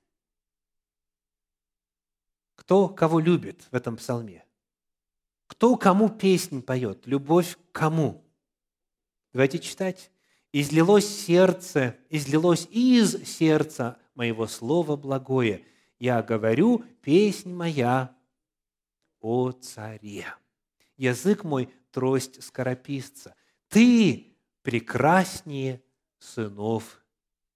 Кто 2.56 2.88
кого 2.88 3.20
любит 3.20 3.68
в 3.72 3.76
этом 3.76 3.98
псалме? 3.98 4.46
Кто 5.48 5.76
кому 5.76 6.10
песнь 6.10 6.62
поет? 6.62 7.08
Любовь 7.08 7.56
к 7.56 7.72
кому? 7.72 8.24
Давайте 9.34 9.58
читать 9.58 10.12
излилось 10.52 11.08
сердце, 11.08 11.98
излилось 12.10 12.68
из 12.72 13.24
сердца 13.26 13.98
моего 14.16 14.48
слова 14.48 14.96
благое. 14.96 15.66
Я 16.00 16.22
говорю, 16.22 16.84
песнь 17.02 17.54
моя 17.54 18.16
о 19.20 19.52
царе. 19.52 20.26
Язык 20.98 21.44
мой– 21.44 21.70
трость 21.92 22.44
скорописца. 22.44 23.36
Ты 23.68 24.36
прекраснее 24.62 25.82
сынов 26.20 27.02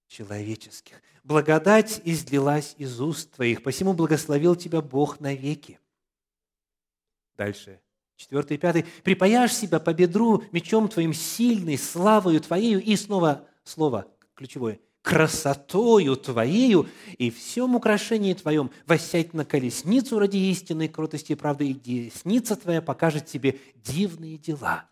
человеческих. 0.08 1.02
Благодать 1.22 2.00
излилась 2.04 2.74
из 2.78 3.00
уст 3.00 3.32
твоих, 3.32 3.62
посему 3.62 3.94
благословил 3.94 4.56
тебя 4.56 4.80
Бог 4.80 5.20
навеки. 5.20 5.80
Дальше 7.36 7.80
Четвертый 8.16 8.56
и 8.56 8.60
пятый. 8.60 8.84
«Припаяшь 9.02 9.52
себя 9.52 9.80
по 9.80 9.92
бедру 9.92 10.44
мечом 10.52 10.88
твоим 10.88 11.12
сильный, 11.12 11.76
славою 11.76 12.40
твоею» 12.40 12.82
и 12.82 12.96
снова 12.96 13.46
слово 13.64 14.06
ключевое 14.34 14.80
красотою 15.04 16.16
Твоею 16.16 16.88
и 17.18 17.30
всем 17.30 17.76
украшении 17.76 18.32
Твоем 18.32 18.70
воссядь 18.86 19.34
на 19.34 19.44
колесницу 19.44 20.18
ради 20.18 20.38
истинной 20.38 20.88
кротости 20.88 21.32
и 21.32 21.34
правды, 21.34 21.68
и 21.68 21.74
десница 21.74 22.56
Твоя 22.56 22.80
покажет 22.80 23.26
тебе 23.26 23.60
дивные 23.76 24.38
дела». 24.38 24.88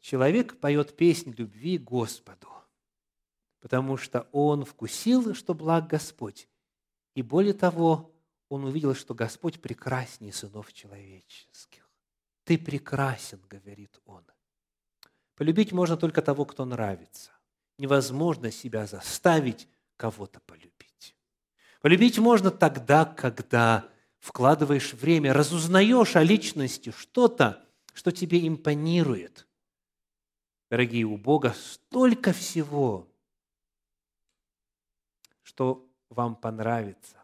Человек 0.00 0.60
поет 0.60 0.96
песнь 0.96 1.34
любви 1.36 1.76
Господу, 1.76 2.48
потому 3.60 3.96
что 3.96 4.28
он 4.30 4.64
вкусил, 4.64 5.34
что 5.34 5.52
благ 5.52 5.88
Господь, 5.88 6.48
и 7.16 7.22
более 7.22 7.52
того, 7.52 8.14
он 8.50 8.64
увидел, 8.64 8.94
что 8.94 9.14
Господь 9.14 9.62
прекраснее 9.62 10.32
сынов 10.32 10.72
человеческих. 10.74 11.88
«Ты 12.44 12.58
прекрасен»,— 12.58 13.40
говорит 13.48 13.98
он. 14.04 14.24
Полюбить 15.36 15.72
можно 15.72 15.96
только 15.96 16.20
того, 16.20 16.44
кто 16.44 16.66
нравится. 16.66 17.30
Невозможно 17.78 18.50
себя 18.50 18.86
заставить 18.86 19.68
кого-то 19.96 20.40
полюбить. 20.40 21.16
Полюбить 21.80 22.18
можно 22.18 22.50
тогда, 22.50 23.06
когда 23.06 23.88
вкладываешь 24.18 24.92
время, 24.92 25.32
разузнаешь 25.32 26.16
о 26.16 26.22
личности 26.22 26.90
что-то, 26.90 27.64
что 27.94 28.10
тебе 28.10 28.46
импонирует. 28.46 29.46
Дорогие, 30.68 31.04
у 31.04 31.16
Бога 31.16 31.54
столько 31.56 32.32
всего, 32.32 33.08
что 35.42 35.88
вам 36.10 36.34
понравится. 36.34 37.19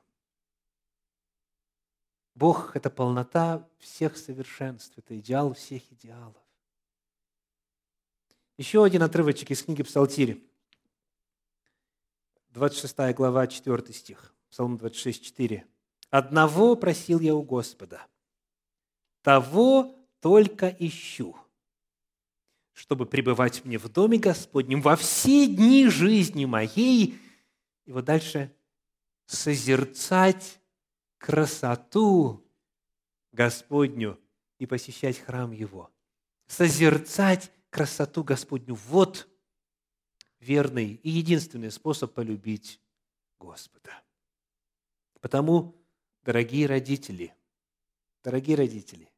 Бог– 2.37 2.73
это 2.77 2.91
полнота 2.91 3.67
всех 3.79 4.19
совершенств, 4.19 4.93
это 4.99 5.19
идеал 5.19 5.55
всех 5.55 5.83
идеалов. 5.91 6.37
Еще 8.59 8.85
один 8.85 9.03
отрывочек 9.03 9.51
из 9.51 9.63
книги 9.63 9.83
Псалтири. 9.83 10.45
26 12.51 13.15
глава, 13.17 13.47
4 13.47 13.93
стих. 13.95 14.35
Псалом 14.51 14.77
26, 14.77 15.25
4. 15.25 15.67
«Одного 16.11 16.77
просил 16.77 17.21
я 17.21 17.35
у 17.35 17.43
Господа, 17.43 18.07
того 19.23 19.99
только 20.21 20.69
ищу, 20.79 21.37
чтобы 22.75 23.07
пребывать 23.07 23.65
мне 23.65 23.79
в 23.79 23.89
доме 23.89 24.19
Господнем 24.19 24.83
во 24.83 24.97
все 24.97 25.47
дни 25.47 25.89
жизни 25.89 26.45
моей». 26.45 27.19
И 27.87 27.93
вот 27.93 28.05
дальше 28.05 28.55
«созерцать 29.25 30.61
красоту 31.27 32.49
Господню 33.33 34.17
и 34.59 34.67
посещать 34.67 35.19
храм 35.19 35.51
Его. 35.51 35.91
Созерцать 36.47 37.51
красоту 37.69 38.23
Господню. 38.23 38.77
Вот 38.77 39.29
верный 40.39 40.93
и 40.95 41.11
единственный 41.11 41.73
способ 41.73 42.15
полюбить 42.15 42.81
Господа. 43.41 44.05
Потому, 45.21 45.75
дорогие 46.23 46.69
родители, 46.69 47.35
дорогие 48.23 48.57
родители, 48.57 49.11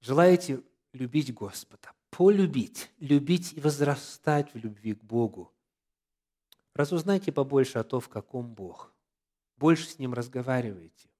желаете 0.00 0.62
любить 0.92 1.32
Господа, 1.32 1.94
полюбить, 2.10 2.90
любить 2.98 3.54
и 3.54 3.60
возрастать 3.60 4.52
в 4.52 4.58
любви 4.58 4.92
к 4.92 5.02
Богу, 5.02 5.54
разузнайте 6.74 7.32
побольше 7.32 7.78
о 7.78 7.84
том, 7.84 8.02
в 8.02 8.10
каком 8.10 8.52
Бог– 8.52 8.92
больше 9.58 9.86
с 9.86 9.98
Ним 9.98 10.14
разговаривайте. 10.14 11.10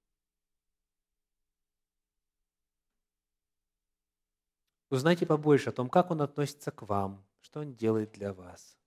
Узнайте 4.89 5.25
побольше 5.25 5.69
о 5.69 5.73
том, 5.73 5.89
как 5.89 6.09
Он 6.09 6.21
относится 6.21 6.71
к 6.71 6.81
вам, 6.81 7.23
что 7.41 7.59
Он 7.59 7.75
делает 7.75 8.11
для 8.13 8.33
вас, 8.33 8.77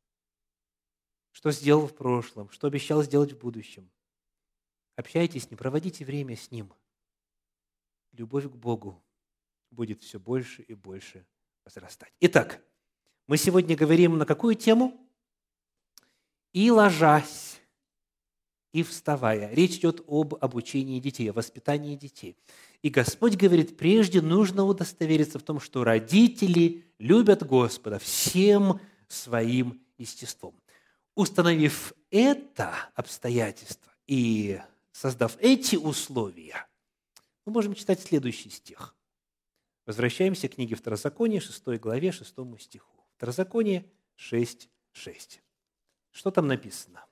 что 1.31 1.53
сделал 1.53 1.87
в 1.87 1.95
прошлом, 1.95 2.51
что 2.51 2.67
обещал 2.67 3.03
сделать 3.03 3.33
в 3.33 3.38
будущем. 3.38 3.91
Общайтесь 4.97 5.45
с 5.45 5.51
Ним, 5.51 5.59
проводите 5.59 6.05
время 6.05 6.37
с 6.37 6.51
Ним. 6.51 6.73
Любовь 8.12 8.45
к 8.45 8.55
Богу 8.55 9.03
будет 9.71 10.03
все 10.03 10.19
больше 10.19 10.62
и 10.62 10.75
больше 10.75 11.27
возрастать. 11.65 12.12
Итак, 12.21 12.62
мы 13.27 13.37
сегодня 13.37 13.77
говорим 13.77 14.19
на 14.19 14.27
какую 14.27 14.55
тему? 14.55 14.99
«И 16.53 16.71
ложась 16.71 17.62
и 18.73 18.83
вставая. 18.83 19.53
Речь 19.53 19.77
идет 19.77 20.03
об 20.07 20.35
обучении 20.41 20.99
детей, 20.99 21.31
о 21.31 21.35
воспитании 21.35 21.97
детей. 21.97 22.37
И 22.83 22.89
Господь 22.89 23.37
говорит, 23.37 23.77
прежде 23.77 24.21
нужно 24.21 24.65
удостовериться 24.65 25.39
в 25.39 25.43
том, 25.43 25.61
что 25.61 25.85
родители 25.85 26.85
любят 26.99 27.47
Господа 27.47 27.99
всем 27.99 28.81
своим 29.09 29.81
естеством. 29.99 30.55
Установив 31.15 31.93
это 32.11 32.75
обстоятельство 32.95 33.93
и 34.07 34.61
создав 34.91 35.37
эти 35.39 35.77
условия, 35.77 36.67
мы 37.45 37.53
можем 37.53 37.75
читать 37.75 38.01
следующий 38.01 38.51
стих. 38.51 38.97
Возвращаемся 39.85 40.49
к 40.49 40.55
книге 40.55 40.77
Второзакония, 40.77 41.41
6 41.41 41.65
главе, 41.81 42.13
6 42.13 42.35
стиху. 42.61 43.05
Второзаконие 43.17 43.85
6, 44.17 44.69
6. 44.93 45.43
Что 46.13 46.31
там 46.31 46.47
написано? 46.47 47.05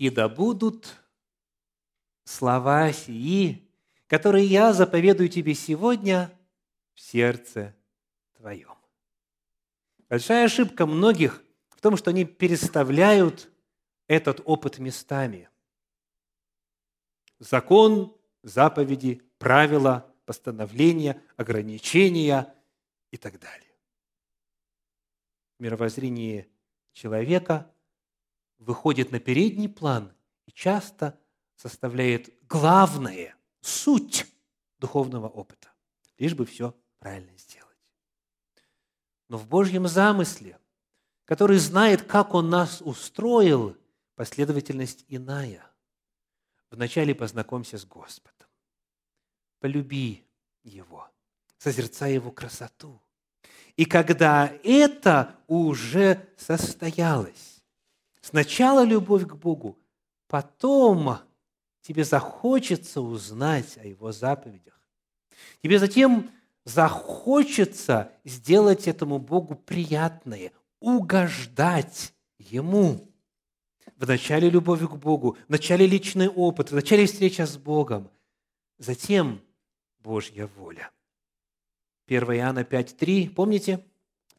И 0.00 0.08
да 0.08 0.30
будут 0.30 0.96
слова 2.24 2.90
сии, 2.90 3.70
которые 4.06 4.46
я 4.46 4.72
заповедую 4.72 5.28
тебе 5.28 5.52
сегодня 5.52 6.32
в 6.94 7.00
сердце 7.00 7.76
твоем. 8.32 8.78
Большая 10.08 10.46
ошибка 10.46 10.86
многих 10.86 11.44
в 11.68 11.82
том, 11.82 11.98
что 11.98 12.08
они 12.08 12.24
переставляют 12.24 13.50
этот 14.06 14.40
опыт 14.46 14.78
местами. 14.78 15.50
Закон, 17.38 18.16
заповеди, 18.42 19.20
правила, 19.36 20.10
постановления, 20.24 21.22
ограничения 21.36 22.54
и 23.10 23.18
так 23.18 23.38
далее. 23.38 23.76
В 25.58 25.62
мировоззрении 25.62 26.48
человека 26.94 27.70
выходит 28.60 29.10
на 29.10 29.18
передний 29.18 29.68
план 29.68 30.12
и 30.46 30.52
часто 30.52 31.18
составляет 31.56 32.32
главное, 32.46 33.34
суть 33.60 34.26
духовного 34.78 35.28
опыта, 35.28 35.68
лишь 36.18 36.34
бы 36.34 36.46
все 36.46 36.74
правильно 36.98 37.36
сделать. 37.36 37.66
Но 39.28 39.36
в 39.38 39.48
Божьем 39.48 39.88
замысле, 39.88 40.58
который 41.24 41.58
знает, 41.58 42.02
как 42.02 42.34
Он 42.34 42.50
нас 42.50 42.80
устроил, 42.80 43.76
последовательность 44.14 45.04
иная. 45.08 45.64
Вначале 46.70 47.14
познакомься 47.14 47.78
с 47.78 47.84
Господом. 47.84 48.48
Полюби 49.60 50.24
Его, 50.62 51.08
созерцай 51.58 52.14
Его 52.14 52.30
красоту. 52.30 53.00
И 53.76 53.84
когда 53.84 54.52
это 54.62 55.36
уже 55.46 56.28
состоялось, 56.36 57.59
сначала 58.20 58.84
любовь 58.84 59.26
к 59.26 59.34
Богу, 59.34 59.78
потом 60.28 61.18
тебе 61.82 62.04
захочется 62.04 63.00
узнать 63.00 63.78
о 63.78 63.86
Его 63.86 64.12
заповедях. 64.12 64.80
Тебе 65.62 65.78
затем 65.78 66.30
захочется 66.64 68.12
сделать 68.24 68.86
этому 68.86 69.18
Богу 69.18 69.54
приятное, 69.54 70.52
угождать 70.80 72.14
Ему. 72.38 73.08
В 73.96 74.06
начале 74.06 74.48
любовь 74.48 74.80
к 74.80 74.94
Богу, 74.94 75.36
в 75.46 75.50
начале 75.50 75.86
личный 75.86 76.28
опыт, 76.28 76.70
в 76.70 76.74
начале 76.74 77.06
встреча 77.06 77.46
с 77.46 77.56
Богом. 77.56 78.10
Затем 78.78 79.42
Божья 79.98 80.46
воля. 80.46 80.90
1 82.06 82.22
Иоанна 82.32 82.60
5.3, 82.60 83.30
помните? 83.30 83.84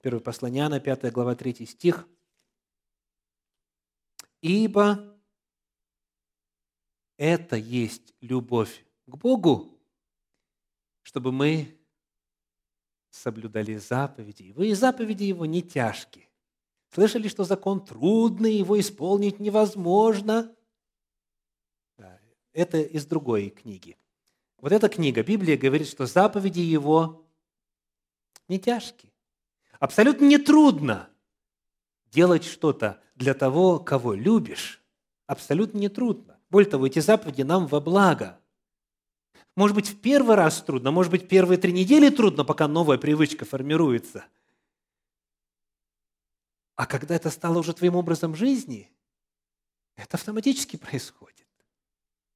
Первое 0.02 0.20
послание 0.20 0.64
Иоанна, 0.64 0.80
5 0.80 1.12
глава, 1.12 1.36
3 1.36 1.66
стих. 1.68 2.08
«Ибо 4.42 5.12
это 7.22 7.56
есть 7.56 8.16
любовь 8.20 8.84
к 9.06 9.16
Богу, 9.16 9.80
чтобы 11.04 11.32
мы 11.32 11.78
соблюдали 13.12 13.76
заповеди 13.76 14.42
Его. 14.42 14.64
И 14.64 14.74
заповеди 14.74 15.26
Его 15.26 15.46
не 15.46 15.62
тяжкие. 15.62 16.28
Слышали, 16.90 17.28
что 17.28 17.44
закон 17.44 17.86
трудный, 17.86 18.56
его 18.56 18.80
исполнить 18.80 19.40
невозможно? 19.40 20.52
Это 22.54 22.80
из 22.80 23.06
другой 23.06 23.52
книги. 23.52 23.98
Вот 24.58 24.72
эта 24.72 24.90
книга, 24.90 25.22
Библия, 25.22 25.58
говорит, 25.58 25.90
что 25.90 26.08
заповеди 26.08 26.62
Его 26.62 27.24
не 28.48 28.60
тяжкие. 28.60 29.14
Абсолютно 29.80 30.26
не 30.26 30.40
трудно 30.40 31.08
делать 32.12 32.44
что-то 32.44 33.02
для 33.16 33.34
того, 33.34 33.80
кого 33.80 34.14
любишь. 34.14 34.82
Абсолютно 35.28 35.78
не 35.78 35.90
трудно. 35.90 36.40
Более 36.50 36.70
того, 36.70 36.88
эти 36.88 37.00
заповеди 37.00 37.44
нам 37.44 37.68
во 37.68 37.80
благо. 37.80 38.40
Может 39.56 39.76
быть, 39.76 39.88
в 39.88 40.00
первый 40.00 40.36
раз 40.36 40.62
трудно, 40.62 40.92
может 40.92 41.12
быть, 41.12 41.28
первые 41.28 41.58
три 41.58 41.72
недели 41.74 42.10
трудно, 42.10 42.44
пока 42.44 42.68
новая 42.68 42.98
привычка 42.98 43.46
формируется. 43.46 44.26
А 46.76 46.86
когда 46.86 47.16
это 47.16 47.30
стало 47.30 47.60
уже 47.60 47.74
твоим 47.74 47.96
образом 47.96 48.36
жизни, 48.36 48.92
это 49.96 50.18
автоматически 50.18 50.78
происходит. 50.78 51.48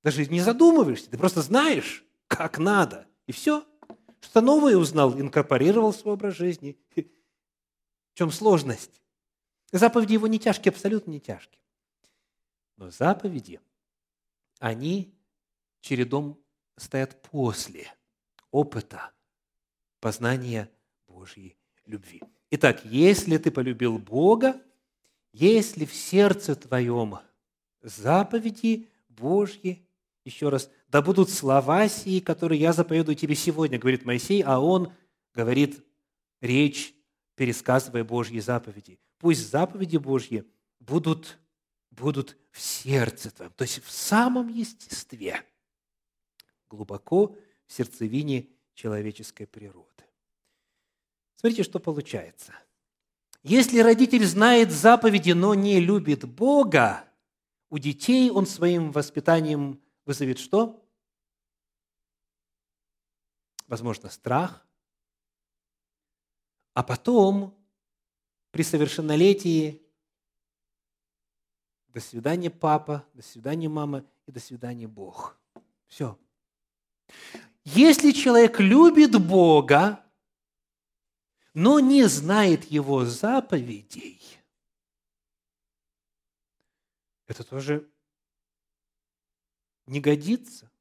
Даже 0.03 0.25
не 0.27 0.41
задумываешься, 0.41 1.09
ты 1.09 1.17
просто 1.17 1.41
знаешь, 1.41 2.05
как 2.27 2.59
надо. 2.59 3.07
И 3.27 3.31
все. 3.31 3.65
Что-то 4.19 4.41
новое 4.41 4.77
узнал, 4.77 5.19
инкорпорировал 5.19 5.91
в 5.91 5.95
свой 5.95 6.13
образ 6.13 6.35
жизни. 6.35 6.77
В 6.95 8.17
чем 8.17 8.31
сложность? 8.31 9.01
Заповеди 9.71 10.13
его 10.13 10.27
не 10.27 10.39
тяжкие, 10.39 10.71
абсолютно 10.71 11.11
не 11.11 11.19
тяжкие. 11.19 11.61
Но 12.77 12.89
заповеди, 12.91 13.59
они 14.59 15.13
чередом 15.81 16.39
стоят 16.77 17.21
после 17.21 17.91
опыта 18.51 19.11
познания 19.99 20.69
Божьей 21.07 21.57
любви. 21.85 22.21
Итак, 22.51 22.83
если 22.85 23.37
ты 23.37 23.51
полюбил 23.51 23.97
Бога, 23.97 24.61
если 25.33 25.85
в 25.85 25.93
сердце 25.93 26.55
твоем 26.55 27.19
заповеди 27.81 28.87
Божьи, 29.09 29.87
еще 30.23 30.49
раз, 30.49 30.69
да 30.87 31.01
будут 31.01 31.29
слова 31.29 31.87
сии, 31.87 32.19
которые 32.19 32.59
я 32.59 32.73
заповедую 32.73 33.15
тебе 33.15 33.35
сегодня, 33.35 33.77
говорит 33.77 34.05
Моисей, 34.05 34.41
а 34.41 34.59
он 34.59 34.93
говорит 35.33 35.83
речь, 36.41 36.93
пересказывая 37.35 38.03
Божьи 38.03 38.39
заповеди. 38.39 38.99
Пусть 39.17 39.49
заповеди 39.49 39.97
Божьи 39.97 40.45
будут, 40.79 41.37
будут 41.91 42.37
в 42.51 42.61
сердце 42.61 43.31
твоем, 43.31 43.53
то 43.53 43.63
есть 43.63 43.83
в 43.83 43.91
самом 43.91 44.47
естестве– 44.49 45.43
глубоко 46.69 47.35
в 47.65 47.73
сердцевине 47.73 48.49
человеческой 48.73 49.47
природы. 49.47 50.03
Смотрите, 51.35 51.63
что 51.63 51.79
получается. 51.79 52.53
Если 53.43 53.79
родитель 53.79 54.25
знает 54.25 54.71
заповеди, 54.71 55.31
но 55.31 55.53
не 55.53 55.79
любит 55.79 56.25
Бога, 56.25 57.07
у 57.69 57.77
детей 57.77 58.31
он 58.31 58.45
своим 58.45 58.91
воспитанием 58.91 59.81
вызовет 60.05 60.39
что? 60.39 60.83
Возможно, 63.67 64.09
страх. 64.09 64.65
А 66.73 66.83
потом, 66.83 67.55
при 68.55 68.63
совершеннолетии, 68.63 69.81
до 71.89 71.99
свидания, 71.99 72.49
папа, 72.49 73.05
до 73.13 73.21
свидания, 73.21 73.67
мама 73.67 74.05
и 74.25 74.31
до 74.31 74.39
свидания, 74.39 74.87
Бог. 74.87 75.37
Все. 75.87 76.17
Если 77.65 78.11
человек 78.11 78.61
любит 78.61 79.21
Бога, 79.21 80.01
но 81.53 81.81
не 81.81 82.05
знает 82.05 82.63
Его 82.71 83.03
заповедей, 83.03 84.21
это 87.27 87.43
тоже 87.43 87.91
не 89.85 89.99
годится. 89.99 90.71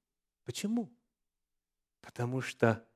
Почему? 0.45 0.93
Потому 2.03 2.41
что 2.41 2.87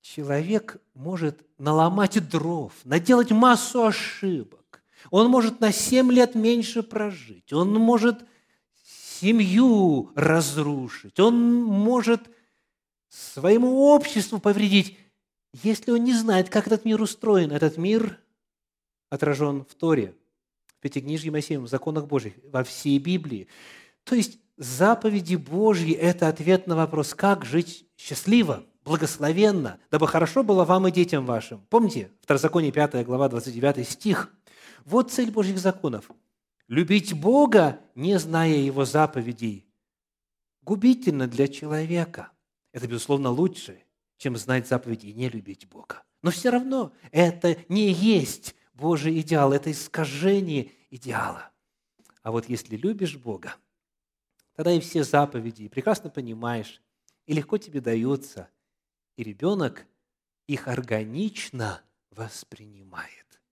человек 0.00 0.78
может 0.94 1.44
наломать 1.58 2.28
дров, 2.28 2.72
наделать 2.84 3.30
массу 3.30 3.86
ошибок. 3.86 4.82
Он 5.10 5.30
может 5.30 5.60
на 5.60 5.72
7 5.72 6.10
лет 6.12 6.34
меньше 6.34 6.82
прожить. 6.82 7.52
Он 7.52 7.72
может 7.74 8.24
семью 8.84 10.10
разрушить. 10.14 11.18
Он 11.20 11.64
может 11.64 12.28
своему 13.08 13.80
обществу 13.86 14.38
повредить, 14.38 14.98
если 15.62 15.92
он 15.92 16.04
не 16.04 16.14
знает, 16.14 16.50
как 16.50 16.66
этот 16.66 16.84
мир 16.84 17.00
устроен. 17.00 17.52
Этот 17.52 17.76
мир 17.78 18.18
отражен 19.10 19.64
в 19.64 19.74
Торе, 19.74 20.14
в 20.66 20.80
Пятикнижье 20.80 21.30
Моисеем, 21.30 21.64
в 21.64 21.68
законах 21.68 22.06
Божьих, 22.06 22.34
во 22.44 22.64
всей 22.64 22.98
Библии. 22.98 23.48
То 24.04 24.14
есть 24.14 24.38
заповеди 24.56 25.36
Божьи– 25.36 25.92
это 25.94 26.28
ответ 26.28 26.66
на 26.66 26.76
вопрос, 26.76 27.14
как 27.14 27.44
жить 27.44 27.86
счастливо, 27.96 28.64
благословенно, 28.88 29.78
дабы 29.90 30.08
хорошо 30.08 30.42
было 30.42 30.64
вам 30.64 30.88
и 30.88 30.90
детям 30.90 31.26
вашим. 31.26 31.60
Помните, 31.68 32.10
Второзаконие 32.22 32.72
5 32.72 33.04
глава 33.04 33.28
29 33.28 33.86
стих. 33.86 34.32
Вот 34.84 35.12
цель 35.12 35.30
Божьих 35.30 35.58
законов. 35.58 36.10
Любить 36.68 37.12
Бога, 37.12 37.80
не 37.94 38.18
зная 38.18 38.56
Его 38.56 38.84
заповедей, 38.84 39.66
губительно 40.62 41.28
для 41.28 41.48
человека– 41.48 42.32
это, 42.72 42.86
безусловно, 42.86 43.30
лучше, 43.30 43.82
чем 44.16 44.36
знать 44.36 44.66
заповеди 44.66 45.06
и 45.06 45.14
не 45.14 45.28
любить 45.28 45.68
Бога. 45.68 46.02
Но 46.22 46.30
все 46.30 46.50
равно 46.50 46.92
это 47.12 47.56
не 47.68 47.92
есть 47.92 48.54
Божий 48.72 49.20
идеал, 49.20 49.52
это 49.52 49.70
искажение 49.70 50.72
идеала. 50.90 51.50
А 52.22 52.30
вот 52.30 52.48
если 52.48 52.76
любишь 52.76 53.16
Бога, 53.16 53.54
тогда 54.54 54.72
и 54.72 54.80
все 54.80 55.04
заповеди 55.04 55.68
прекрасно 55.68 56.10
понимаешь, 56.10 56.82
и 57.26 57.34
легко 57.34 57.58
тебе 57.58 57.80
даются, 57.80 58.48
и 59.18 59.24
ребенок 59.24 59.84
их 60.46 60.68
органично 60.68 61.82
воспринимает. 62.12 63.42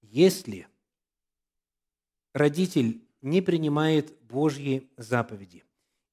Если 0.00 0.66
родитель 2.32 3.06
не 3.20 3.42
принимает 3.42 4.18
Божьи 4.22 4.90
заповеди, 4.96 5.62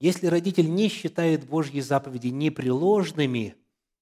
если 0.02 0.28
родитель 0.28 0.70
не 0.70 0.90
считает 0.90 1.48
Божьи 1.48 1.80
заповеди 1.80 2.28
непреложными, 2.28 3.56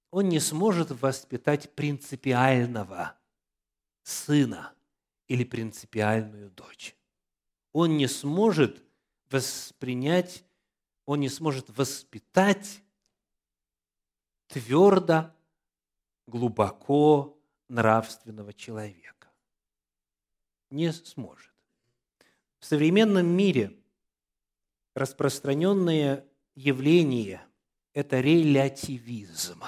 он 0.10 0.28
не 0.28 0.40
сможет 0.40 0.90
воспитать 0.90 1.72
принципиального 1.76 3.16
сына 4.02 4.74
или 5.28 5.44
принципиальную 5.44 6.50
дочь. 6.50 6.96
Он 7.74 7.96
не 7.96 8.08
сможет 8.08 8.84
воспринять, 9.30 10.44
он 11.06 11.20
не 11.20 11.30
сможет 11.30 11.70
воспитать 11.78 12.82
твердо, 14.56 15.34
глубоко 16.28 17.38
нравственного 17.68 18.54
человека. 18.54 19.28
Не 20.70 20.94
сможет. 20.94 21.52
В 22.60 22.66
современном 22.66 23.28
мире– 23.28 23.78
распространенное 24.96 26.26
явление– 26.56 27.46
это 27.94 28.22
релятивизм. 28.22 29.62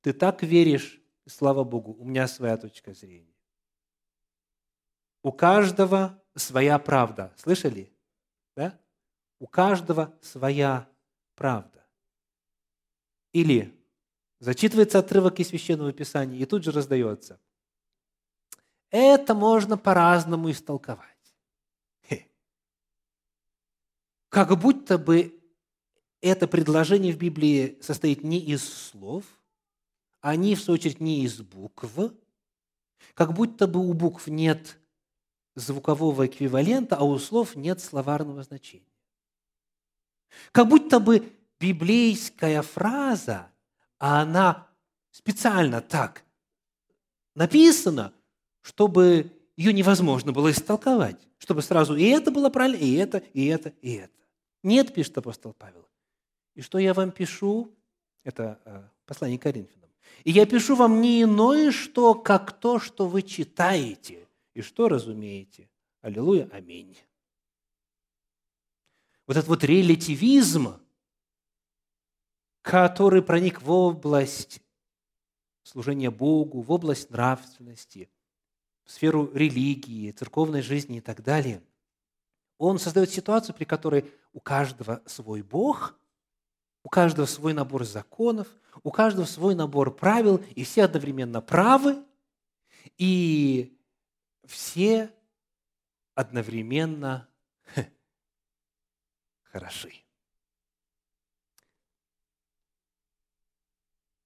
Ты 0.00 0.12
так 0.12 0.42
веришь, 0.42 1.00
слава 1.24 1.62
Богу, 1.62 1.92
у 1.92 2.04
меня 2.04 2.26
своя 2.26 2.56
точка 2.56 2.92
зрения. 2.92 3.36
У 5.22 5.30
каждого 5.30 6.20
своя 6.34 6.76
правда. 6.80 7.32
Слышали? 7.36 7.92
Да? 8.56 8.76
У 9.38 9.46
каждого 9.46 10.18
своя 10.20 10.88
правда. 11.36 11.73
Или 13.34 13.76
зачитывается 14.38 15.00
отрывок 15.00 15.40
из 15.40 15.48
Священного 15.48 15.92
Писания 15.92 16.38
и 16.38 16.46
тут 16.46 16.62
же 16.62 16.70
раздается. 16.70 17.40
Это 18.90 19.34
можно 19.34 19.76
по-разному 19.76 20.50
истолковать. 20.50 21.10
Как 24.28 24.58
будто 24.58 24.98
бы 24.98 25.40
это 26.20 26.48
предложение 26.48 27.12
в 27.12 27.18
Библии 27.18 27.78
состоит 27.82 28.24
не 28.24 28.38
из 28.38 28.62
слов, 28.62 29.24
не, 30.24 30.54
в 30.54 30.60
свою 30.60 30.78
очередь, 30.78 31.00
не 31.00 31.24
из 31.24 31.40
букв, 31.40 31.92
как 33.14 33.32
будто 33.32 33.66
бы 33.66 33.80
у 33.80 33.92
букв 33.92 34.28
нет 34.28 34.78
звукового 35.56 36.26
эквивалента, 36.26 36.96
а 36.96 37.04
у 37.04 37.18
слов 37.18 37.56
нет 37.56 37.80
словарного 37.80 38.42
значения. 38.44 38.92
Как 40.52 40.68
будто 40.68 40.98
бы 40.98 41.32
библейская 41.64 42.60
фраза, 42.60 43.50
а 43.98 44.20
она 44.20 44.68
специально 45.10 45.80
так 45.80 46.22
написана, 47.34 48.12
чтобы 48.60 49.32
ее 49.56 49.72
невозможно 49.72 50.32
было 50.32 50.50
истолковать, 50.50 51.26
чтобы 51.38 51.62
сразу 51.62 51.96
и 51.96 52.04
это 52.04 52.30
было 52.30 52.50
правильно, 52.50 52.76
и 52.76 52.94
это, 52.96 53.18
и 53.32 53.46
это, 53.46 53.70
и 53.80 53.92
это. 53.94 54.12
Нет, 54.62 54.92
пишет 54.92 55.16
апостол 55.16 55.54
Павел. 55.54 55.88
И 56.54 56.60
что 56.60 56.78
я 56.78 56.92
вам 56.92 57.10
пишу, 57.10 57.74
это 58.24 58.60
э, 58.66 58.82
послание 59.06 59.38
Коринфянам, 59.38 59.90
и 60.24 60.32
я 60.32 60.44
пишу 60.44 60.76
вам 60.76 61.00
не 61.00 61.22
иное, 61.22 61.72
что 61.72 62.14
как 62.14 62.52
то, 62.52 62.78
что 62.78 63.08
вы 63.08 63.22
читаете 63.22 64.28
и 64.52 64.60
что 64.60 64.88
разумеете. 64.88 65.70
Аллилуйя, 66.02 66.46
аминь. 66.52 66.98
Вот 69.26 69.38
этот 69.38 69.48
вот 69.48 69.64
релятивизм, 69.64 70.74
который 72.64 73.20
проник 73.20 73.60
в 73.60 73.70
область 73.70 74.62
служения 75.64 76.10
Богу, 76.10 76.62
в 76.62 76.72
область 76.72 77.10
нравственности, 77.10 78.08
в 78.84 78.90
сферу 78.90 79.30
религии, 79.34 80.10
церковной 80.12 80.62
жизни 80.62 80.96
и 80.96 81.00
так 81.02 81.22
далее, 81.22 81.62
он 82.56 82.78
создает 82.78 83.10
ситуацию, 83.10 83.54
при 83.54 83.64
которой 83.64 84.10
у 84.32 84.40
каждого 84.40 85.02
свой 85.04 85.42
Бог, 85.42 85.94
у 86.82 86.88
каждого 86.88 87.26
свой 87.26 87.52
набор 87.52 87.84
законов, 87.84 88.48
у 88.82 88.90
каждого 88.90 89.26
свой 89.26 89.54
набор 89.54 89.94
правил, 89.94 90.38
и 90.54 90.64
все 90.64 90.84
одновременно 90.84 91.42
правы, 91.42 92.02
и 92.96 93.78
все 94.46 95.12
одновременно 96.14 97.28
хороши. 99.42 100.03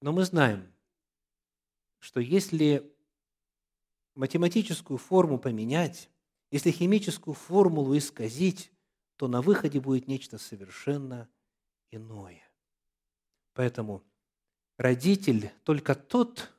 Но 0.01 0.11
мы 0.11 0.23
знаем, 0.23 0.71
что 1.99 2.19
если 2.19 2.93
математическую 4.15 4.97
форму 4.97 5.37
поменять, 5.37 6.09
если 6.51 6.71
химическую 6.71 7.33
формулу 7.33 7.97
исказить, 7.97 8.71
то 9.17 9.27
на 9.27 9.41
выходе 9.41 9.79
будет 9.79 10.07
нечто 10.07 10.37
совершенно 10.37 11.29
иное. 11.91 12.49
Поэтому 13.53 14.03
родитель, 14.77 15.51
только 15.63 15.95
тот 15.95 16.51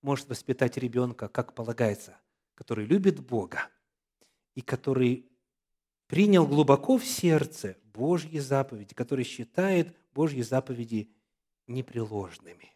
может 0.00 0.28
воспитать 0.28 0.76
ребенка, 0.78 1.28
как 1.28 1.54
полагается, 1.54 2.18
который 2.54 2.86
любит 2.86 3.20
Бога 3.20 3.68
и 4.54 4.62
который 4.62 5.30
принял 6.06 6.46
глубоко 6.46 6.96
в 6.96 7.04
сердце 7.04 7.76
Божьи 7.92 8.38
заповеди, 8.38 8.94
который 8.94 9.24
считает 9.24 9.94
Божьи 10.12 10.40
заповеди 10.40 11.12
непреложными. 11.66 12.72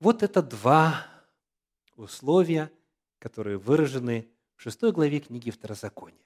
Вот 0.00 0.22
это 0.22 0.42
два 0.42 1.06
условия, 1.96 2.72
которые 3.18 3.58
выражены 3.58 4.30
в 4.54 4.62
шестой 4.62 4.92
главе 4.92 5.18
книги 5.20 5.50
Второзакония. 5.50 6.24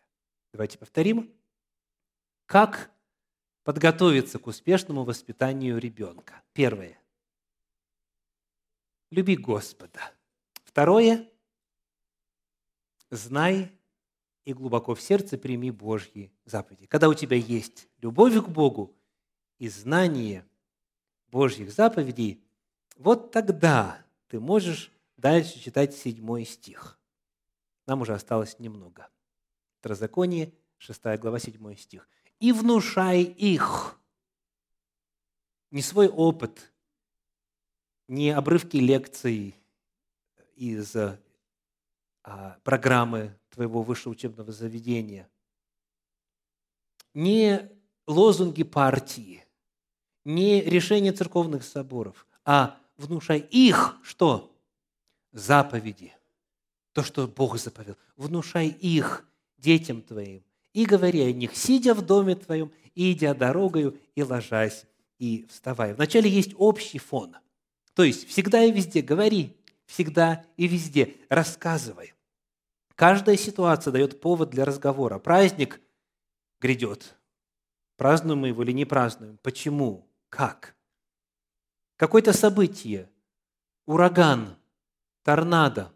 Давайте 0.53 0.77
повторим. 0.77 1.33
Как 2.45 2.91
подготовиться 3.65 4.39
к 4.39 4.47
успешному 4.47 5.05
воспитанию 5.05 5.79
ребенка? 5.79 6.43
Первое. 6.53 6.99
Люби 9.11 9.37
Господа. 9.37 10.01
Второе. 10.65 11.31
Знай 13.11 13.73
и 14.45 14.53
глубоко 14.53 14.95
в 14.95 15.01
сердце 15.01 15.39
прими 15.39 15.71
Божьи 15.71 16.31
заповеди. 16.45 16.87
Когда 16.87 17.09
у 17.09 17.15
тебя 17.15 17.37
есть 17.37 17.89
любовь 18.03 18.35
к 18.35 18.49
Богу 18.49 18.95
и 19.59 19.69
знание 19.69 20.47
Божьих 21.29 21.71
заповедей, 21.73 22.43
вот 22.97 23.31
тогда 23.31 24.05
ты 24.29 24.41
можешь 24.41 24.93
дальше 25.17 25.61
читать 25.61 25.95
седьмой 25.95 26.45
стих. 26.45 26.99
Нам 27.87 28.03
уже 28.03 28.15
осталось 28.15 28.59
немного. 28.59 29.09
Второзаконие, 29.81 30.53
6 30.79 31.03
глава, 31.19 31.39
7 31.39 31.77
стих. 31.77 32.09
«И 32.41 32.53
внушай 32.53 33.23
их». 33.23 33.99
Не 35.71 35.81
свой 35.81 36.09
опыт, 36.09 36.73
не 38.09 38.31
обрывки 38.31 38.77
лекций 38.77 39.57
из 40.55 40.95
а, 40.97 42.59
программы 42.63 43.39
твоего 43.49 43.83
высшего 43.83 44.13
учебного 44.13 44.53
заведения, 44.53 45.31
не 47.15 47.71
лозунги 48.07 48.63
партии, 48.63 49.45
не 50.25 50.61
решения 50.61 51.13
церковных 51.13 51.65
соборов, 51.65 52.27
а 52.45 52.79
внушай 53.03 53.39
их 53.39 53.97
что? 54.03 54.55
Заповеди. 55.33 56.13
То, 56.93 57.03
что 57.03 57.27
Бог 57.27 57.59
заповел. 57.59 57.97
Внушай 58.17 58.69
их 58.69 59.27
детям 59.57 60.03
твоим 60.03 60.43
и 60.73 60.87
говори 60.87 61.21
о 61.23 61.33
них, 61.33 61.55
сидя 61.55 61.95
в 61.95 62.03
доме 62.03 62.35
твоем, 62.35 62.73
и 62.95 63.13
идя 63.13 63.35
дорогою, 63.35 63.99
и 64.15 64.23
ложась, 64.23 64.85
и 65.19 65.47
вставая. 65.49 65.95
Вначале 65.95 66.31
есть 66.31 66.55
общий 66.57 66.99
фон. 66.99 67.37
То 67.95 68.05
есть 68.05 68.29
всегда 68.29 68.65
и 68.65 68.73
везде 68.73 69.03
говори, 69.03 69.57
всегда 69.87 70.45
и 70.57 70.67
везде 70.67 71.17
рассказывай. 71.29 72.15
Каждая 72.95 73.37
ситуация 73.37 73.93
дает 73.93 74.21
повод 74.21 74.51
для 74.51 74.65
разговора. 74.65 75.19
Праздник 75.19 75.81
грядет. 76.61 77.17
Празднуем 77.97 78.41
мы 78.41 78.49
его 78.49 78.63
или 78.63 78.73
не 78.73 78.85
празднуем? 78.85 79.39
Почему? 79.43 80.09
Как? 80.29 80.75
Какое-то 82.03 82.33
событие, 82.33 83.09
ураган, 83.87 84.57
торнадо, 85.23 85.95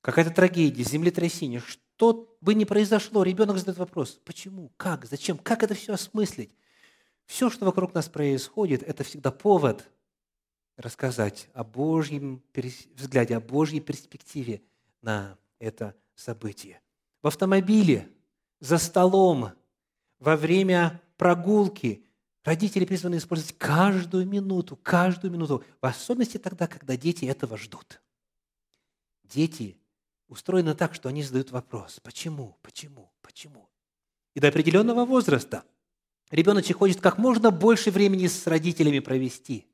какая-то 0.00 0.32
трагедия, 0.32 0.82
землетрясение, 0.82 1.60
что 1.60 2.36
бы 2.40 2.52
ни 2.52 2.64
произошло, 2.64 3.22
ребенок 3.22 3.58
задает 3.58 3.78
вопрос, 3.78 4.20
почему, 4.24 4.72
как, 4.76 5.04
зачем, 5.04 5.38
как 5.38 5.62
это 5.62 5.74
все 5.74 5.92
осмыслить? 5.92 6.50
Все, 7.26 7.48
что 7.48 7.64
вокруг 7.64 7.94
нас 7.94 8.08
происходит, 8.08 8.82
это 8.82 9.04
всегда 9.04 9.30
повод 9.30 9.88
рассказать 10.76 11.48
о 11.52 11.62
Божьем 11.62 12.42
взгляде, 12.96 13.36
о 13.36 13.40
Божьей 13.40 13.78
перспективе 13.78 14.62
на 15.00 15.38
это 15.60 15.94
событие. 16.16 16.80
В 17.22 17.28
автомобиле, 17.28 18.08
за 18.58 18.78
столом, 18.78 19.52
во 20.18 20.36
время 20.36 21.00
прогулки 21.16 22.04
родители 22.44 22.84
призваны 22.84 23.16
использовать 23.16 23.56
каждую 23.58 24.26
минуту, 24.26 24.76
каждую 24.76 25.32
минуту, 25.32 25.64
в 25.80 25.86
особенности 25.86 26.38
тогда, 26.38 26.66
когда 26.66 26.96
дети 26.96 27.24
этого 27.24 27.56
ждут. 27.56 28.00
Дети 29.24 29.78
устроены 30.28 30.74
так, 30.74 30.94
что 30.94 31.08
они 31.08 31.22
задают 31.22 31.50
вопрос, 31.50 32.00
почему, 32.02 32.56
почему, 32.62 33.10
почему. 33.22 33.68
И 34.34 34.40
до 34.40 34.48
определенного 34.48 35.04
возраста 35.04 35.64
ребеночек 36.30 36.78
хочет 36.78 37.00
как 37.00 37.18
можно 37.18 37.50
больше 37.50 37.90
времени 37.90 38.26
с 38.26 38.46
родителями 38.46 38.98
провести. 38.98 39.66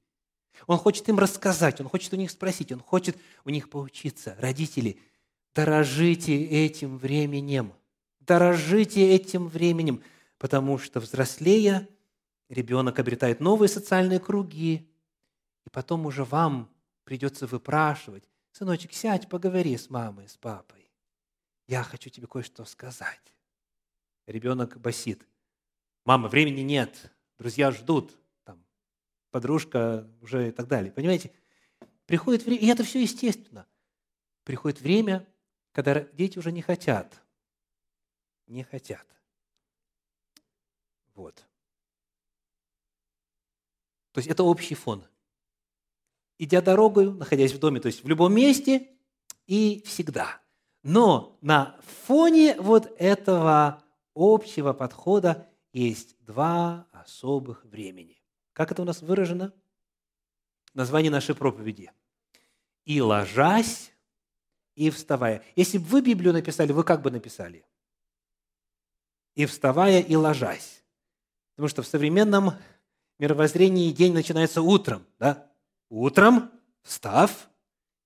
Он 0.66 0.78
хочет 0.78 1.08
им 1.08 1.18
рассказать, 1.18 1.80
он 1.80 1.88
хочет 1.88 2.12
у 2.12 2.16
них 2.16 2.30
спросить, 2.30 2.70
он 2.72 2.80
хочет 2.80 3.16
у 3.44 3.50
них 3.50 3.68
поучиться. 3.68 4.36
Родители– 4.38 5.00
Дорожите 5.54 6.36
этим 6.36 6.98
временем. 6.98 7.72
Дорожите 8.20 9.14
этим 9.14 9.46
временем, 9.46 10.02
потому 10.38 10.78
что 10.78 10.98
взрослея, 10.98 11.88
ребенок 12.48 12.98
обретает 12.98 13.40
новые 13.40 13.68
социальные 13.68 14.20
круги, 14.20 14.90
и 15.64 15.70
потом 15.70 16.06
уже 16.06 16.24
вам 16.24 16.70
придется 17.04 17.46
выпрашивать. 17.46 18.28
Сыночек, 18.52 18.92
сядь, 18.92 19.28
поговори 19.28 19.76
с 19.76 19.90
мамой, 19.90 20.28
с 20.28 20.36
папой. 20.36 20.90
Я 21.66 21.82
хочу 21.82 22.10
тебе 22.10 22.26
кое-что 22.26 22.64
сказать. 22.64 23.34
Ребенок 24.26 24.78
басит. 24.78 25.26
Мама, 26.04 26.28
времени 26.28 26.60
нет, 26.60 27.12
друзья 27.38 27.70
ждут. 27.72 28.12
Там, 28.44 28.64
подружка 29.30 30.08
уже 30.20 30.48
и 30.48 30.52
так 30.52 30.68
далее. 30.68 30.92
Понимаете? 30.92 31.32
Приходит 32.06 32.44
время, 32.44 32.60
и 32.60 32.66
это 32.66 32.84
все 32.84 33.00
естественно. 33.00 33.66
Приходит 34.44 34.80
время, 34.80 35.26
когда 35.72 36.00
дети 36.00 36.38
уже 36.38 36.52
не 36.52 36.60
хотят. 36.60 37.20
Не 38.46 38.62
хотят. 38.62 39.06
Вот. 41.14 41.46
То 44.14 44.18
есть 44.18 44.30
это 44.30 44.44
общий 44.44 44.76
фон. 44.76 45.04
Идя 46.38 46.62
дорогою, 46.62 47.14
находясь 47.14 47.52
в 47.52 47.58
доме, 47.58 47.80
то 47.80 47.86
есть 47.86 48.04
в 48.04 48.08
любом 48.08 48.32
месте 48.32 48.90
и 49.46 49.82
всегда. 49.84 50.40
Но 50.84 51.36
на 51.40 51.76
фоне 52.06 52.56
вот 52.60 52.94
этого 52.98 53.82
общего 54.14 54.72
подхода 54.72 55.48
есть 55.72 56.16
два 56.20 56.86
особых 56.92 57.64
времени. 57.64 58.22
Как 58.52 58.70
это 58.70 58.82
у 58.82 58.84
нас 58.84 59.02
выражено? 59.02 59.52
Название 60.74 61.10
нашей 61.10 61.34
проповеди. 61.34 61.90
«И 62.84 63.00
ложась, 63.00 63.92
и 64.76 64.90
вставая». 64.90 65.42
Если 65.56 65.78
бы 65.78 65.86
вы 65.86 66.02
Библию 66.02 66.32
написали, 66.32 66.70
вы 66.70 66.84
как 66.84 67.02
бы 67.02 67.10
написали? 67.10 67.66
«И 69.34 69.46
вставая, 69.46 70.00
и 70.00 70.14
ложась». 70.14 70.84
Потому 71.54 71.68
что 71.68 71.82
в 71.82 71.86
современном 71.86 72.52
мировоззрении 73.18 73.92
день 73.92 74.12
начинается 74.12 74.62
утром. 74.62 75.06
Да? 75.18 75.50
Утром, 75.88 76.50
встав, 76.82 77.48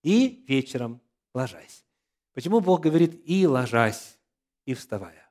и 0.02 0.44
вечером 0.46 1.00
ложась. 1.34 1.84
Почему 2.32 2.60
Бог 2.60 2.80
говорит 2.80 3.20
«и 3.24 3.46
ложась, 3.46 4.18
и 4.64 4.74
вставая»? 4.74 5.28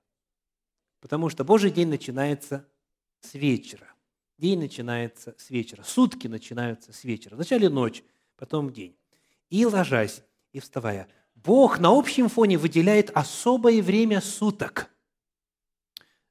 Потому 1.00 1.30
что 1.30 1.44
Божий 1.44 1.72
день 1.72 1.88
начинается 1.88 2.68
с 3.22 3.34
вечера. 3.34 3.88
День 4.38 4.60
начинается 4.60 5.36
с 5.38 5.50
вечера. 5.50 5.84
Сутки 5.84 6.28
начинаются 6.28 6.94
с 6.94 7.04
вечера. 7.04 7.36
Вначале 7.36 7.70
ночь, 7.70 8.04
потом 8.36 8.72
день. 8.72 8.96
И 9.50 9.66
ложась, 9.66 10.22
и 10.52 10.60
вставая. 10.60 11.08
Бог 11.36 11.80
на 11.80 11.98
общем 11.98 12.30
фоне 12.30 12.58
выделяет 12.58 13.12
особое 13.16 13.82
время 13.82 14.22
суток. 14.22 14.90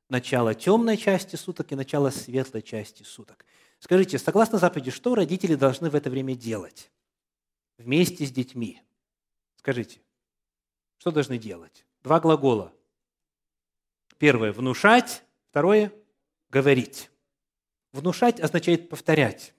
Начало 0.08 0.54
темной 0.54 0.96
части 0.96 1.36
суток 1.36 1.72
и 1.72 1.74
начало 1.74 2.10
светлой 2.10 2.62
части 2.62 3.02
суток. 3.02 3.44
Скажите, 3.80 4.18
согласно 4.18 4.58
заповеди, 4.58 4.90
что 4.90 5.14
родители 5.14 5.54
должны 5.54 5.90
в 5.90 5.94
это 5.94 6.10
время 6.10 6.34
делать? 6.34 6.90
Вместе 7.76 8.24
с 8.24 8.30
детьми. 8.30 8.80
Скажите, 9.56 10.00
что 10.98 11.10
должны 11.10 11.38
делать? 11.38 11.84
Два 12.02 12.20
глагола. 12.20 12.72
Первое– 14.18 14.52
внушать. 14.52 15.24
Второе– 15.50 15.92
говорить. 16.50 17.10
Внушать 17.92 18.40
означает 18.40 18.88
повторять. 18.88 19.54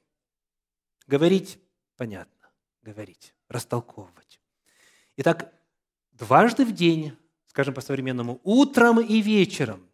Говорить– 1.08 1.60
понятно. 1.98 2.50
Говорить, 2.82 3.34
растолковывать. 3.50 4.40
Итак, 5.18 5.54
дважды 6.12 6.66
в 6.66 6.74
день, 6.74 7.18
скажем 7.48 7.74
по-современному, 7.74 8.40
утром 8.44 9.02
и 9.02 9.22
вечером, 9.22 9.87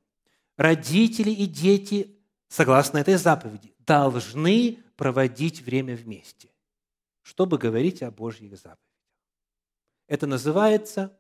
родители 0.57 1.29
и 1.29 1.45
дети, 1.45 2.15
согласно 2.47 2.97
этой 2.99 3.15
заповеди, 3.15 3.73
должны 3.79 4.79
проводить 4.95 5.61
время 5.61 5.95
вместе, 5.95 6.49
чтобы 7.21 7.57
говорить 7.57 8.01
о 8.03 8.11
Божьих 8.11 8.57
заповедях. 8.57 8.79
Это 10.07 10.27
называется 10.27 11.17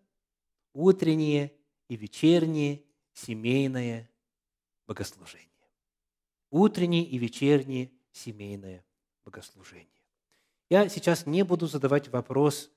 утреннее 0.73 1.53
и 1.87 1.95
вечернее 1.95 2.83
семейное 3.13 4.09
богослужение 4.87 5.53
утреннее 6.53 7.03
и 7.03 7.17
вечернее 7.17 7.91
семейное 8.11 8.85
богослужение. 9.25 9.87
Я 10.69 10.87
сейчас 10.87 11.25
не 11.25 11.43
буду 11.43 11.65
задавать 11.65 12.09
вопрос 12.09 12.71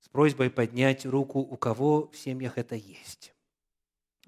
с 0.00 0.08
просьбой 0.08 0.50
поднять 0.50 1.06
руку, 1.06 1.38
у 1.38 1.56
кого 1.56 2.08
в 2.08 2.16
семьях 2.16 2.58
это 2.58 2.74
есть. 2.74 3.33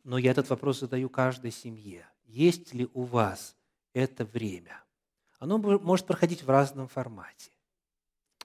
Но 0.07 0.19
я 0.19 0.31
этот 0.31 0.49
вопрос 0.51 0.79
задаю 0.79 1.11
каждой 1.11 1.51
семье. 1.51 2.09
Есть 2.27 2.73
ли 2.73 2.89
у 2.95 3.03
вас 3.03 3.57
это 3.93 4.25
время? 4.25 4.85
Оно 5.41 5.59
может 5.59 6.07
проходить 6.07 6.45
в 6.45 6.49
разном 6.49 6.87
формате. 6.87 7.51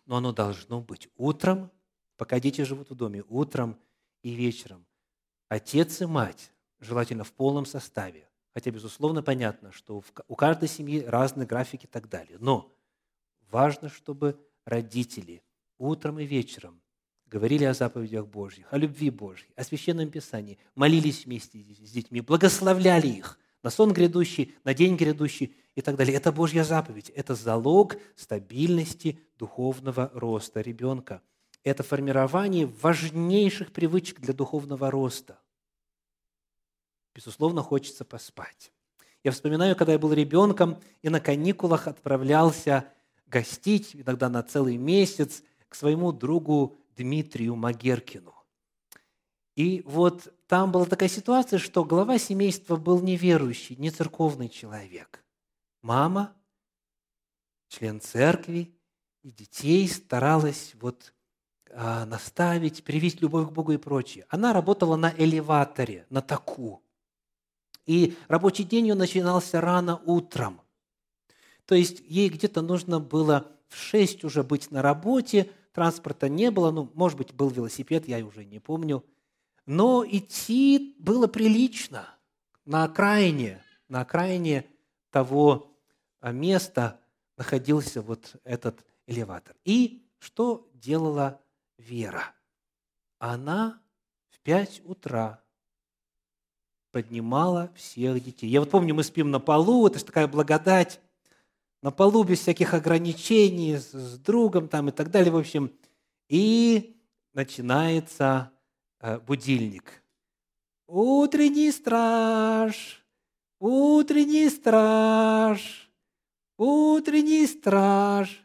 Но 0.07 0.17
оно 0.17 0.33
должно 0.33 0.81
быть 0.81 1.07
утром, 1.17 1.69
пока 2.17 2.39
дети 2.39 2.63
живут 2.63 2.89
в 2.89 2.95
доме, 2.95 3.23
утром 3.29 3.79
и 4.23 4.31
вечером. 4.31 4.87
Отец 5.49 6.01
и 6.01 6.07
мать, 6.07 6.51
желательно 6.79 7.23
в 7.23 7.31
полном 7.31 7.67
составе, 7.67 8.27
Хотя, 8.55 8.71
безусловно, 8.71 9.21
понятно, 9.21 9.71
что 9.71 10.03
у 10.27 10.35
каждой 10.35 10.67
семьи 10.67 11.03
разные 11.03 11.45
графики 11.45 11.85
и 11.85 11.87
так 11.87 12.09
далее. 12.09 12.37
Но 12.39 12.75
важно, 13.51 13.87
чтобы 13.87 14.35
родители 14.65 15.43
утром 15.77 16.17
и 16.17 16.25
вечером 16.25 16.80
говорили 17.31 17.63
о 17.63 17.73
заповедях 17.73 18.27
Божьих, 18.27 18.67
о 18.71 18.77
любви 18.77 19.09
Божьей, 19.09 19.49
о 19.55 19.63
Священном 19.63 20.11
Писании, 20.11 20.59
молились 20.75 21.25
вместе 21.25 21.57
с 21.59 21.91
детьми, 21.91 22.21
благословляли 22.21 23.07
их 23.07 23.39
на 23.63 23.69
сон 23.69 23.93
грядущий, 23.93 24.53
на 24.63 24.73
день 24.73 24.97
грядущий 24.97 25.55
и 25.75 25.81
так 25.81 25.95
далее. 25.95 26.15
Это 26.15 26.31
Божья 26.31 26.63
заповедь, 26.63 27.09
это 27.09 27.33
залог 27.33 27.95
стабильности 28.15 29.19
духовного 29.39 30.11
роста 30.13 30.61
ребенка. 30.61 31.21
Это 31.63 31.81
формирование 31.81 32.65
важнейших 32.65 33.71
привычек 33.71 34.19
для 34.19 34.33
духовного 34.33 34.91
роста– 34.91 35.39
Безусловно, 37.13 37.61
хочется 37.61 38.05
поспать. 38.05 38.71
Я 39.23 39.31
вспоминаю, 39.31 39.75
когда 39.75 39.93
я 39.93 39.99
был 39.99 40.13
ребенком 40.13 40.79
и 41.01 41.09
на 41.09 41.19
каникулах 41.19 41.87
отправлялся 41.87 42.85
гостить, 43.27 43.95
иногда 43.95 44.29
на 44.29 44.41
целый 44.43 44.77
месяц, 44.77 45.43
к 45.67 45.75
своему 45.75 46.11
другу 46.11 46.77
Дмитрию 46.95 47.55
Магеркину. 47.55 48.35
И 49.55 49.83
вот 49.85 50.33
там 50.47 50.71
была 50.71 50.85
такая 50.85 51.09
ситуация, 51.09 51.59
что 51.59 51.83
глава 51.83 52.17
семейства 52.17 52.75
был 52.77 53.01
неверующий, 53.01 53.75
не 53.75 53.91
церковный 53.91 54.49
человек. 54.49 55.23
Мама, 55.81 56.33
член 57.67 57.99
церкви, 58.01 58.73
и 59.23 59.31
детей 59.31 59.87
старалась 59.87 60.73
вот 60.79 61.13
а, 61.73 62.05
наставить, 62.05 62.83
привить 62.83 63.21
любовь 63.21 63.49
к 63.49 63.51
Богу 63.51 63.73
и 63.73 63.77
прочее. 63.77 64.25
Она 64.29 64.51
работала 64.51 64.95
на 64.95 65.13
элеваторе, 65.15 66.05
на 66.09 66.21
таку. 66.21 66.83
И 67.85 68.17
рабочий 68.27 68.63
день 68.63 68.87
ее 68.87 68.95
начинался 68.95 69.61
рано 69.61 70.01
утром. 70.05 70.61
То 71.65 71.75
есть 71.75 72.01
ей 72.01 72.29
где-то 72.29 72.61
нужно 72.61 72.99
было 72.99 73.51
в 73.69 73.77
6 73.77 74.23
уже 74.23 74.43
быть 74.43 74.71
на 74.71 74.81
работе, 74.81 75.49
транспорта 75.71 76.29
не 76.29 76.51
было, 76.51 76.71
ну, 76.71 76.91
может 76.93 77.17
быть, 77.17 77.33
был 77.33 77.49
велосипед, 77.49 78.07
я 78.07 78.25
уже 78.25 78.45
не 78.45 78.59
помню. 78.59 79.05
Но 79.65 80.05
идти 80.07 80.95
было 80.99 81.27
прилично, 81.27 82.07
на 82.65 82.83
окраине, 82.83 83.61
на 83.87 84.01
окраине 84.01 84.65
того 85.09 85.75
а, 86.19 86.31
места 86.31 86.99
находился 87.37 88.01
вот 88.01 88.35
этот 88.43 88.85
элеватор. 89.07 89.55
И 89.65 90.07
что 90.19 90.69
делала 90.73 91.41
Вера? 91.77 92.33
Она 93.19 93.81
в 94.29 94.39
5 94.39 94.81
утра 94.85 95.43
поднимала 96.91 97.71
всех 97.75 98.23
детей. 98.23 98.47
Я 98.49 98.59
вот 98.59 98.69
помню, 98.69 98.93
мы 98.93 99.03
спим 99.03 99.31
на 99.31 99.39
полу, 99.39 99.87
это 99.87 99.99
же 99.99 100.05
такая 100.05 100.27
благодать, 100.27 100.99
на 101.81 101.91
полу 101.91 102.23
без 102.23 102.39
всяких 102.39 102.73
ограничений, 102.73 103.77
с, 103.77 104.17
другом 104.19 104.67
там 104.67 104.89
и 104.89 104.91
так 104.91 105.09
далее, 105.09 105.31
в 105.31 105.37
общем. 105.37 105.71
И 106.27 106.97
начинается 107.33 108.51
э, 108.99 109.19
будильник. 109.19 110.03
Утренний 110.87 111.71
страж, 111.71 113.03
утренний 113.59 114.49
страж, 114.49 115.89
утренний 116.57 117.47
страж. 117.47 118.43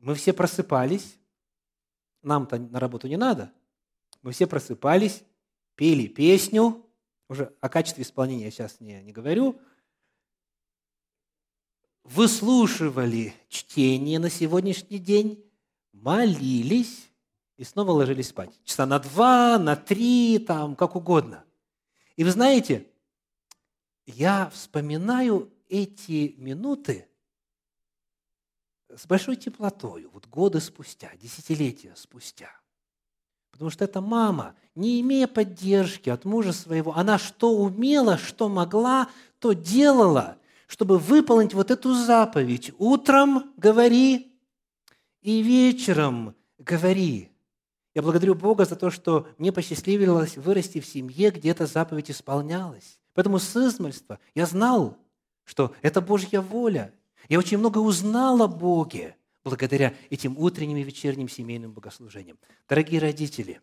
Мы 0.00 0.14
все 0.14 0.32
просыпались. 0.32 1.18
Нам-то 2.22 2.58
на 2.58 2.80
работу 2.80 3.08
не 3.08 3.16
надо. 3.16 3.52
Мы 4.22 4.32
все 4.32 4.46
просыпались, 4.46 5.22
пели 5.76 6.08
песню, 6.08 6.84
уже 7.28 7.54
о 7.60 7.68
качестве 7.68 8.02
исполнения 8.02 8.46
я 8.46 8.50
сейчас 8.50 8.80
не, 8.80 9.02
не 9.02 9.12
говорю, 9.12 9.60
выслушивали 12.10 13.34
чтение 13.48 14.18
на 14.18 14.30
сегодняшний 14.30 14.98
день, 14.98 15.44
молились 15.92 17.10
и 17.56 17.64
снова 17.64 17.90
ложились 17.90 18.28
спать. 18.28 18.50
Часа 18.64 18.86
на 18.86 18.98
два, 18.98 19.58
на 19.58 19.76
три, 19.76 20.38
там, 20.38 20.74
как 20.74 20.96
угодно. 20.96 21.44
И 22.16 22.24
вы 22.24 22.30
знаете, 22.30 22.86
я 24.06 24.50
вспоминаю 24.50 25.52
эти 25.68 26.34
минуты 26.38 27.06
с 28.88 29.06
большой 29.06 29.36
теплотой, 29.36 30.06
вот 30.12 30.26
годы 30.26 30.60
спустя, 30.60 31.10
десятилетия 31.20 31.92
спустя. 31.94 32.50
Потому 33.50 33.70
что 33.70 33.84
эта 33.84 34.00
мама, 34.00 34.54
не 34.74 35.00
имея 35.00 35.26
поддержки 35.26 36.08
от 36.08 36.24
мужа 36.24 36.52
своего, 36.52 36.96
она 36.96 37.18
что 37.18 37.52
умела, 37.52 38.16
что 38.16 38.48
могла, 38.48 39.10
то 39.40 39.52
делала, 39.52 40.38
чтобы 40.68 40.98
выполнить 40.98 41.54
вот 41.54 41.72
эту 41.72 41.94
заповедь. 41.94 42.72
Утром 42.78 43.52
говори 43.56 44.38
и 45.22 45.42
вечером 45.42 46.36
говори. 46.58 47.32
Я 47.94 48.02
благодарю 48.02 48.34
Бога 48.34 48.64
за 48.64 48.76
то, 48.76 48.90
что 48.90 49.26
мне 49.38 49.50
посчастливилось 49.50 50.36
вырасти 50.36 50.78
в 50.78 50.86
семье, 50.86 51.30
где 51.30 51.50
эта 51.50 51.66
заповедь 51.66 52.10
исполнялась. 52.10 53.00
Поэтому 53.14 53.40
с 53.40 53.56
измольства 53.56 54.20
я 54.34 54.46
знал, 54.46 54.96
что 55.44 55.74
это 55.82 56.00
Божья 56.00 56.40
воля. 56.40 56.94
Я 57.28 57.38
очень 57.38 57.58
много 57.58 57.78
узнал 57.78 58.40
о 58.42 58.46
Боге 58.46 59.16
благодаря 59.42 59.94
этим 60.10 60.36
утренним 60.38 60.76
и 60.76 60.82
вечерним 60.82 61.28
семейным 61.28 61.72
богослужениям. 61.72 62.38
Дорогие 62.68 63.00
родители, 63.00 63.62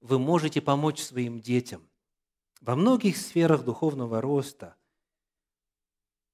вы 0.00 0.18
можете 0.18 0.60
помочь 0.60 1.00
своим 1.00 1.40
детям 1.40 1.88
во 2.60 2.74
многих 2.74 3.16
сферах 3.16 3.64
духовного 3.64 4.20
роста, 4.20 4.74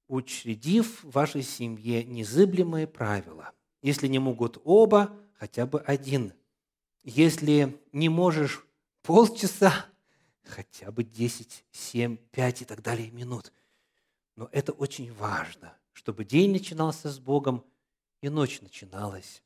учредив 0.09 1.05
в 1.05 1.11
вашей 1.11 1.43
семье 1.43 2.03
незыблемые 2.05 2.87
правила. 2.87 3.53
Если 3.83 4.09
не 4.09 4.19
могут 4.19 4.61
оба, 4.65 5.15
хотя 5.35 5.67
бы 5.67 5.81
один. 5.81 6.33
Если 7.05 7.81
не 7.93 8.09
можешь 8.09 8.67
полчаса, 9.03 9.87
хотя 10.43 10.91
бы 10.91 11.05
10, 11.05 11.65
7, 11.71 12.17
5 12.17 12.63
и 12.63 12.65
так 12.65 12.83
далее 12.83 13.11
минут. 13.11 13.53
Но 14.35 14.49
это 14.53 14.73
очень 14.73 15.13
важно, 15.13 15.77
чтобы 15.93 16.25
день 16.25 16.53
начинался 16.53 17.11
с 17.11 17.19
Богом, 17.19 17.65
и 18.21 18.29
ночь 18.29 18.61
начиналась 18.61 19.43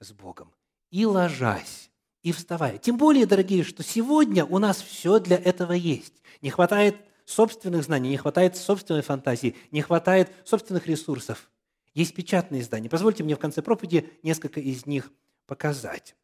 с 0.00 0.12
Богом. 0.12 0.52
И 0.90 1.04
ложась, 1.04 1.90
и 2.22 2.32
вставая. 2.32 2.78
Тем 2.78 2.96
более, 2.96 3.26
дорогие, 3.26 3.64
что 3.64 3.82
сегодня 3.82 4.44
у 4.44 4.58
нас 4.58 4.80
все 4.80 5.18
для 5.18 5.36
этого 5.36 5.72
есть. 5.72 6.14
Не 6.42 6.50
хватает 6.50 6.96
собственных 7.26 7.82
знаний, 7.82 8.08
не 8.08 8.16
хватает 8.16 8.56
собственной 8.56 9.02
фантазии, 9.02 9.56
не 9.70 9.82
хватает 9.82 10.32
собственных 10.44 10.86
ресурсов. 10.86 11.50
Есть 11.92 12.14
печатные 12.14 12.62
издания. 12.62 12.88
Позвольте 12.88 13.24
мне 13.24 13.34
в 13.34 13.38
конце 13.38 13.60
проповеди 13.60 14.10
несколько 14.22 14.60
из 14.60 14.86
них 14.86 15.12
показать. 15.46 16.16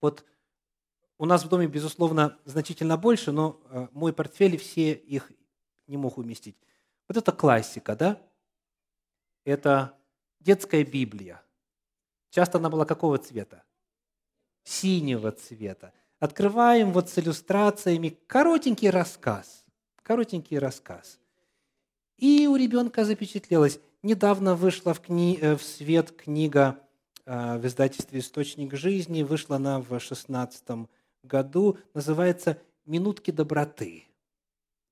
Вот 0.00 0.24
у 1.18 1.26
нас 1.26 1.44
в 1.44 1.48
доме, 1.48 1.66
безусловно, 1.66 2.38
значительно 2.44 2.96
больше, 2.96 3.30
но 3.30 3.60
э, 3.70 3.88
мой 3.92 4.12
портфель 4.12 4.56
все 4.58 4.92
их 4.92 5.30
не 5.86 5.96
мог 5.96 6.18
уместить. 6.18 6.56
Вот 7.08 7.16
это 7.16 7.32
классика, 7.32 7.94
да? 7.94 8.20
Это 9.44 9.96
детская 10.40 10.84
Библия. 10.84 11.42
Часто 12.30 12.58
она 12.58 12.68
была 12.68 12.84
какого 12.84 13.18
цвета? 13.18 13.62
Синего 14.64 15.30
цвета. 15.32 15.92
Открываем 16.18 16.92
вот 16.92 17.08
с 17.10 17.18
иллюстрациями 17.18 18.18
коротенький 18.26 18.90
рассказ. 18.90 19.65
Коротенький 20.06 20.58
рассказ. 20.58 21.18
И 22.16 22.46
у 22.46 22.54
ребенка 22.54 23.04
запечатлелось. 23.04 23.80
Недавно 24.04 24.54
вышла 24.54 24.94
в, 24.94 25.00
кни... 25.00 25.36
Э, 25.42 25.56
в 25.56 25.64
свет 25.64 26.12
книга 26.12 26.78
э, 27.24 27.58
в 27.58 27.66
издательстве 27.66 28.20
«Источник 28.20 28.72
жизни». 28.76 29.24
Вышла 29.24 29.56
она 29.56 29.80
в 29.80 29.98
16 29.98 30.86
году, 31.24 31.78
называется 31.92 32.62
«Минутки 32.84 33.32
доброты». 33.32 34.04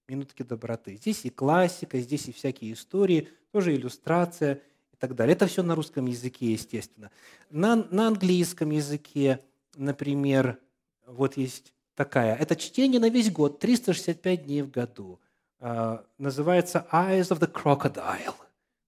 «Минутки 0.08 0.42
доброты». 0.42 0.96
Здесь 0.96 1.24
и 1.24 1.30
классика, 1.30 2.00
здесь 2.00 2.26
и 2.26 2.32
всякие 2.32 2.72
истории, 2.72 3.28
тоже 3.52 3.76
иллюстрация 3.76 4.62
и 4.92 4.96
так 4.96 5.14
далее. 5.14 5.36
Это 5.36 5.46
все 5.46 5.62
на 5.62 5.76
русском 5.76 6.06
языке, 6.06 6.50
естественно. 6.50 7.12
На, 7.50 7.76
на 7.76 8.08
английском 8.08 8.70
языке, 8.70 9.38
например, 9.76 10.58
вот 11.06 11.36
есть 11.36 11.72
такая. 11.94 12.36
Это 12.36 12.56
чтение 12.56 13.00
на 13.00 13.08
весь 13.08 13.30
год, 13.30 13.58
365 13.58 14.44
дней 14.44 14.62
в 14.62 14.70
году. 14.70 15.20
А, 15.60 16.04
называется 16.18 16.86
«Eyes 16.92 17.30
of 17.30 17.40
the 17.40 17.50
Crocodile». 17.50 18.34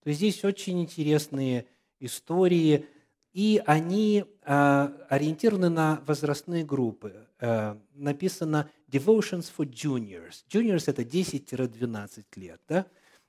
То 0.02 0.10
есть 0.10 0.18
здесь 0.18 0.44
очень 0.44 0.80
интересные 0.82 1.66
истории, 2.00 2.86
и 3.32 3.62
они 3.66 4.24
э, 4.44 4.88
ориентированы 5.08 5.68
на 5.68 6.00
возрастные 6.06 6.64
группы. 6.64 7.26
Э, 7.40 7.76
написано 7.94 8.70
«Devotions 8.90 9.50
for 9.56 9.68
Juniors». 9.68 10.44
Juniors– 10.48 10.84
это 10.86 11.02
10-12 11.02 12.24
лет. 12.36 12.60
Да? 12.68 12.86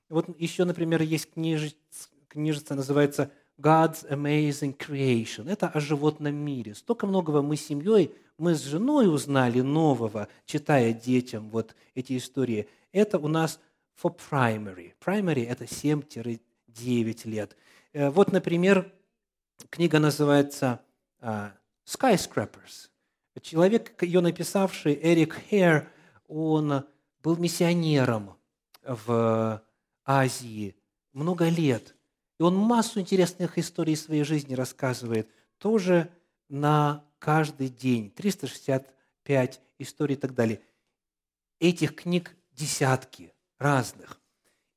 Вот 0.08 0.28
еще, 0.40 0.64
например, 0.64 1.02
есть 1.02 1.32
книжица, 1.32 1.76
книжица, 2.28 2.74
называется 2.74 3.30
«God's 3.58 4.08
Amazing 4.08 4.76
Creation». 4.76 5.50
Это 5.50 5.68
о 5.68 5.80
животном 5.80 6.34
мире. 6.34 6.74
Столько 6.74 7.06
многого 7.06 7.42
мы 7.42 7.56
с 7.56 7.66
семьей, 7.66 8.14
мы 8.38 8.54
с 8.54 8.62
женой 8.62 9.12
узнали 9.12 9.60
нового, 9.60 10.28
читая 10.46 10.92
детям 10.92 11.50
вот 11.50 11.74
эти 11.94 12.16
истории. 12.16 12.68
Это 12.92 13.18
у 13.18 13.28
нас 13.28 13.60
for 14.00 14.16
primary. 14.30 14.94
Primary– 15.04 15.46
это 15.48 15.64
7-9 15.64 17.28
лет. 17.28 17.56
Э, 17.92 18.10
вот, 18.10 18.32
например, 18.32 18.92
Книга 19.70 19.98
называется 19.98 20.80
uh, 21.20 21.50
«Skyscrapers». 21.84 22.90
Человек, 23.42 24.02
ее 24.02 24.20
написавший, 24.20 24.98
Эрик 25.00 25.36
Хейр, 25.48 25.88
он 26.26 26.84
был 27.22 27.36
миссионером 27.36 28.36
в 28.82 29.62
Азии 30.04 30.76
много 31.12 31.48
лет. 31.48 31.94
И 32.38 32.42
он 32.42 32.56
массу 32.56 33.00
интересных 33.00 33.58
историй 33.58 33.96
своей 33.96 34.24
жизни 34.24 34.54
рассказывает. 34.54 35.28
Тоже 35.58 36.10
на 36.48 37.04
каждый 37.18 37.68
день. 37.68 38.10
365 38.10 39.60
историй 39.78 40.16
и 40.16 40.18
так 40.18 40.34
далее. 40.34 40.60
Этих 41.60 41.94
книг 41.94 42.36
десятки 42.52 43.32
разных. 43.58 44.20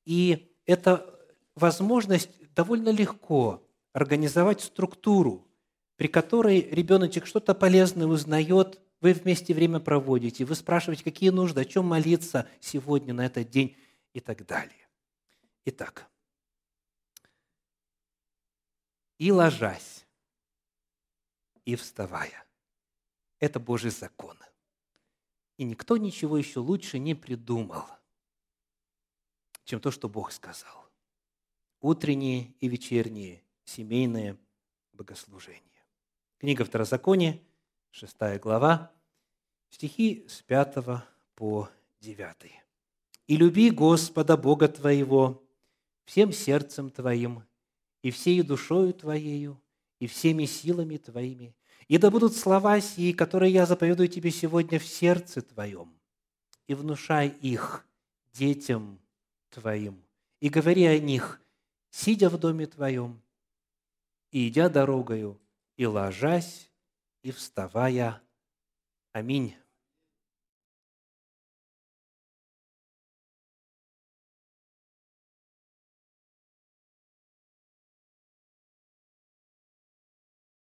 И 0.06 0.56
это 0.66 1.20
возможность 1.56 2.30
довольно 2.54 2.89
легко 2.89 3.64
организовать 3.94 4.62
структуру, 4.62 5.48
при 5.96 6.08
которой 6.08 6.62
ребеночек 6.62 7.26
что-то 7.26 7.54
полезное 7.54 8.08
узнает, 8.08 8.80
вы 9.02 9.14
вместе 9.14 9.54
время 9.54 9.80
проводите, 9.80 10.46
вы 10.46 10.56
спрашиваете, 10.56 11.04
какие 11.04 11.30
нужды, 11.30 11.62
о 11.62 11.66
чем 11.66 11.86
молиться 11.86 12.48
сегодня, 12.60 13.14
на 13.14 13.26
этот 13.26 13.50
день 13.50 13.76
и 14.14 14.20
так 14.20 14.46
далее. 14.46 14.88
Итак, 15.66 16.08
и 19.18 19.32
ложась, 19.32 20.01
и 21.66 21.76
вставая. 21.76 22.45
Это 23.39 23.59
Божий 23.59 23.91
закон. 23.91 24.38
И 25.57 25.64
никто 25.64 25.97
ничего 25.97 26.38
еще 26.38 26.59
лучше 26.59 26.99
не 26.99 27.14
придумал, 27.14 27.86
чем 29.64 29.80
то, 29.80 29.91
что 29.91 30.09
Бог 30.09 30.32
сказал. 30.32 30.89
Утренние 31.80 32.53
и 32.59 32.68
вечерние 32.68 33.43
семейное 33.66 34.38
богослужение. 34.93 35.62
Книга 36.39 36.66
Второзакония, 36.66 37.39
6 37.91 38.39
глава, 38.41 38.91
стихи 39.70 40.26
с 40.28 40.41
5 40.41 41.03
по 41.36 41.70
9. 41.99 42.51
«И 43.28 43.38
люби 43.38 43.70
Господа 43.70 44.36
Бога 44.38 44.68
твоего 44.68 45.43
всем 46.05 46.32
сердцем 46.32 46.89
твоим, 46.89 47.43
и 48.01 48.12
всей 48.12 48.41
душою 48.41 48.93
твоею, 48.93 49.61
и 50.02 50.08
всеми 50.08 50.45
силами 50.45 50.97
твоими, 50.97 51.56
и 51.88 51.99
да 51.99 52.10
будут 52.10 52.36
слова 52.36 52.82
сии, 52.82 53.12
которые 53.14 53.54
я 53.54 53.68
заповедую 53.68 54.10
тебе 54.10 54.32
сегодня 54.32 54.80
в 54.80 54.84
сердце 54.84 55.43
твоем, 55.43 55.93
и 56.66 56.74
внушай 56.74 57.28
их 57.28 57.86
детям 58.34 58.99
твоим, 59.52 60.04
и 60.39 60.49
говори 60.49 60.86
о 60.86 60.99
них, 60.99 61.39
сидя 61.91 62.32
в 62.32 62.39
доме 62.39 62.66
твоем, 62.66 63.22
и 64.32 64.47
идя 64.47 64.70
дорогою, 64.70 65.39
и 65.78 65.86
ложась, 65.86 66.72
и 67.22 67.32
вставая. 67.32 68.24
Аминь. 69.14 69.56